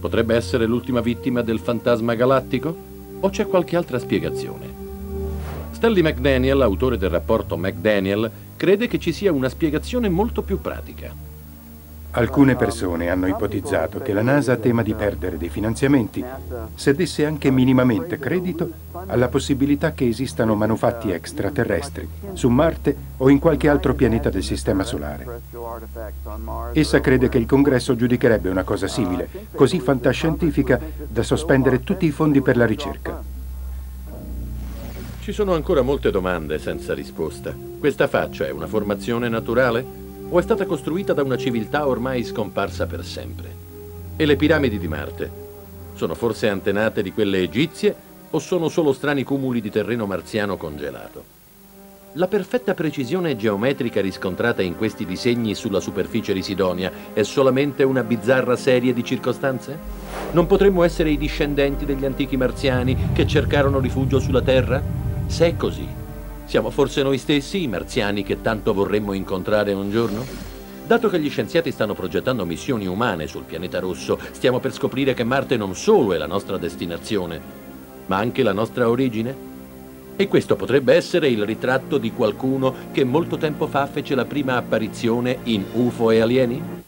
Potrebbe 0.00 0.34
essere 0.34 0.64
l'ultima 0.64 1.02
vittima 1.02 1.42
del 1.42 1.58
fantasma 1.58 2.14
galattico? 2.14 2.74
O 3.20 3.28
c'è 3.28 3.46
qualche 3.46 3.76
altra 3.76 3.98
spiegazione? 3.98 4.84
Stanley 5.72 6.02
McDaniel, 6.02 6.62
autore 6.62 6.96
del 6.96 7.10
rapporto 7.10 7.58
McDaniel, 7.58 8.30
crede 8.56 8.86
che 8.86 8.98
ci 8.98 9.12
sia 9.12 9.30
una 9.30 9.50
spiegazione 9.50 10.08
molto 10.08 10.40
più 10.40 10.58
pratica. 10.58 11.25
Alcune 12.16 12.56
persone 12.56 13.10
hanno 13.10 13.26
ipotizzato 13.26 13.98
che 13.98 14.14
la 14.14 14.22
NASA 14.22 14.56
tema 14.56 14.82
di 14.82 14.94
perdere 14.94 15.36
dei 15.36 15.50
finanziamenti 15.50 16.24
se 16.74 16.94
desse 16.94 17.26
anche 17.26 17.50
minimamente 17.50 18.18
credito 18.18 18.70
alla 19.04 19.28
possibilità 19.28 19.92
che 19.92 20.08
esistano 20.08 20.54
manufatti 20.54 21.10
extraterrestri 21.10 22.08
su 22.32 22.48
Marte 22.48 22.96
o 23.18 23.28
in 23.28 23.38
qualche 23.38 23.68
altro 23.68 23.92
pianeta 23.92 24.30
del 24.30 24.42
Sistema 24.42 24.82
Solare. 24.82 25.42
Essa 26.72 27.00
crede 27.00 27.28
che 27.28 27.36
il 27.36 27.44
Congresso 27.44 27.94
giudicherebbe 27.94 28.48
una 28.48 28.64
cosa 28.64 28.88
simile, 28.88 29.28
così 29.52 29.78
fantascientifica 29.78 30.80
da 31.06 31.22
sospendere 31.22 31.84
tutti 31.84 32.06
i 32.06 32.10
fondi 32.12 32.40
per 32.40 32.56
la 32.56 32.64
ricerca. 32.64 33.22
Ci 35.20 35.32
sono 35.32 35.52
ancora 35.52 35.82
molte 35.82 36.10
domande 36.10 36.58
senza 36.58 36.94
risposta. 36.94 37.54
Questa 37.78 38.06
faccia 38.06 38.46
è 38.46 38.50
una 38.50 38.66
formazione 38.66 39.28
naturale? 39.28 40.04
O 40.28 40.38
è 40.38 40.42
stata 40.42 40.66
costruita 40.66 41.12
da 41.12 41.22
una 41.22 41.36
civiltà 41.36 41.86
ormai 41.86 42.24
scomparsa 42.24 42.86
per 42.86 43.04
sempre? 43.04 43.54
E 44.16 44.24
le 44.24 44.36
piramidi 44.36 44.78
di 44.78 44.88
Marte? 44.88 45.30
Sono 45.94 46.14
forse 46.14 46.48
antenate 46.48 47.02
di 47.02 47.12
quelle 47.12 47.42
egizie 47.42 47.94
o 48.30 48.38
sono 48.38 48.68
solo 48.68 48.92
strani 48.92 49.22
cumuli 49.22 49.60
di 49.60 49.70
terreno 49.70 50.06
marziano 50.06 50.56
congelato? 50.56 51.34
La 52.14 52.28
perfetta 52.28 52.74
precisione 52.74 53.36
geometrica 53.36 54.00
riscontrata 54.00 54.62
in 54.62 54.76
questi 54.76 55.04
disegni 55.04 55.54
sulla 55.54 55.80
superficie 55.80 56.32
di 56.32 56.42
Sidonia 56.42 56.90
è 57.12 57.22
solamente 57.22 57.82
una 57.82 58.02
bizzarra 58.02 58.56
serie 58.56 58.94
di 58.94 59.04
circostanze? 59.04 59.78
Non 60.32 60.46
potremmo 60.46 60.82
essere 60.82 61.10
i 61.10 61.18
discendenti 61.18 61.84
degli 61.84 62.06
antichi 62.06 62.36
marziani 62.36 63.10
che 63.12 63.26
cercarono 63.26 63.78
rifugio 63.80 64.18
sulla 64.18 64.42
Terra? 64.42 64.82
Se 65.26 65.46
è 65.46 65.56
così, 65.56 65.86
siamo 66.46 66.70
forse 66.70 67.02
noi 67.02 67.18
stessi 67.18 67.62
i 67.62 67.68
marziani 67.68 68.22
che 68.22 68.40
tanto 68.40 68.72
vorremmo 68.72 69.12
incontrare 69.12 69.72
un 69.72 69.90
giorno? 69.90 70.24
Dato 70.86 71.08
che 71.10 71.18
gli 71.18 71.28
scienziati 71.28 71.72
stanno 71.72 71.94
progettando 71.94 72.44
missioni 72.44 72.86
umane 72.86 73.26
sul 73.26 73.42
pianeta 73.42 73.80
rosso, 73.80 74.18
stiamo 74.30 74.60
per 74.60 74.72
scoprire 74.72 75.14
che 75.14 75.24
Marte 75.24 75.56
non 75.56 75.74
solo 75.74 76.12
è 76.12 76.16
la 76.16 76.28
nostra 76.28 76.56
destinazione, 76.56 77.40
ma 78.06 78.18
anche 78.18 78.44
la 78.44 78.52
nostra 78.52 78.88
origine? 78.88 79.54
E 80.14 80.28
questo 80.28 80.54
potrebbe 80.54 80.94
essere 80.94 81.28
il 81.28 81.44
ritratto 81.44 81.98
di 81.98 82.12
qualcuno 82.12 82.72
che 82.92 83.02
molto 83.02 83.36
tempo 83.36 83.66
fa 83.66 83.86
fece 83.86 84.14
la 84.14 84.24
prima 84.24 84.56
apparizione 84.56 85.38
in 85.42 85.64
UFO 85.72 86.12
e 86.12 86.20
alieni? 86.20 86.85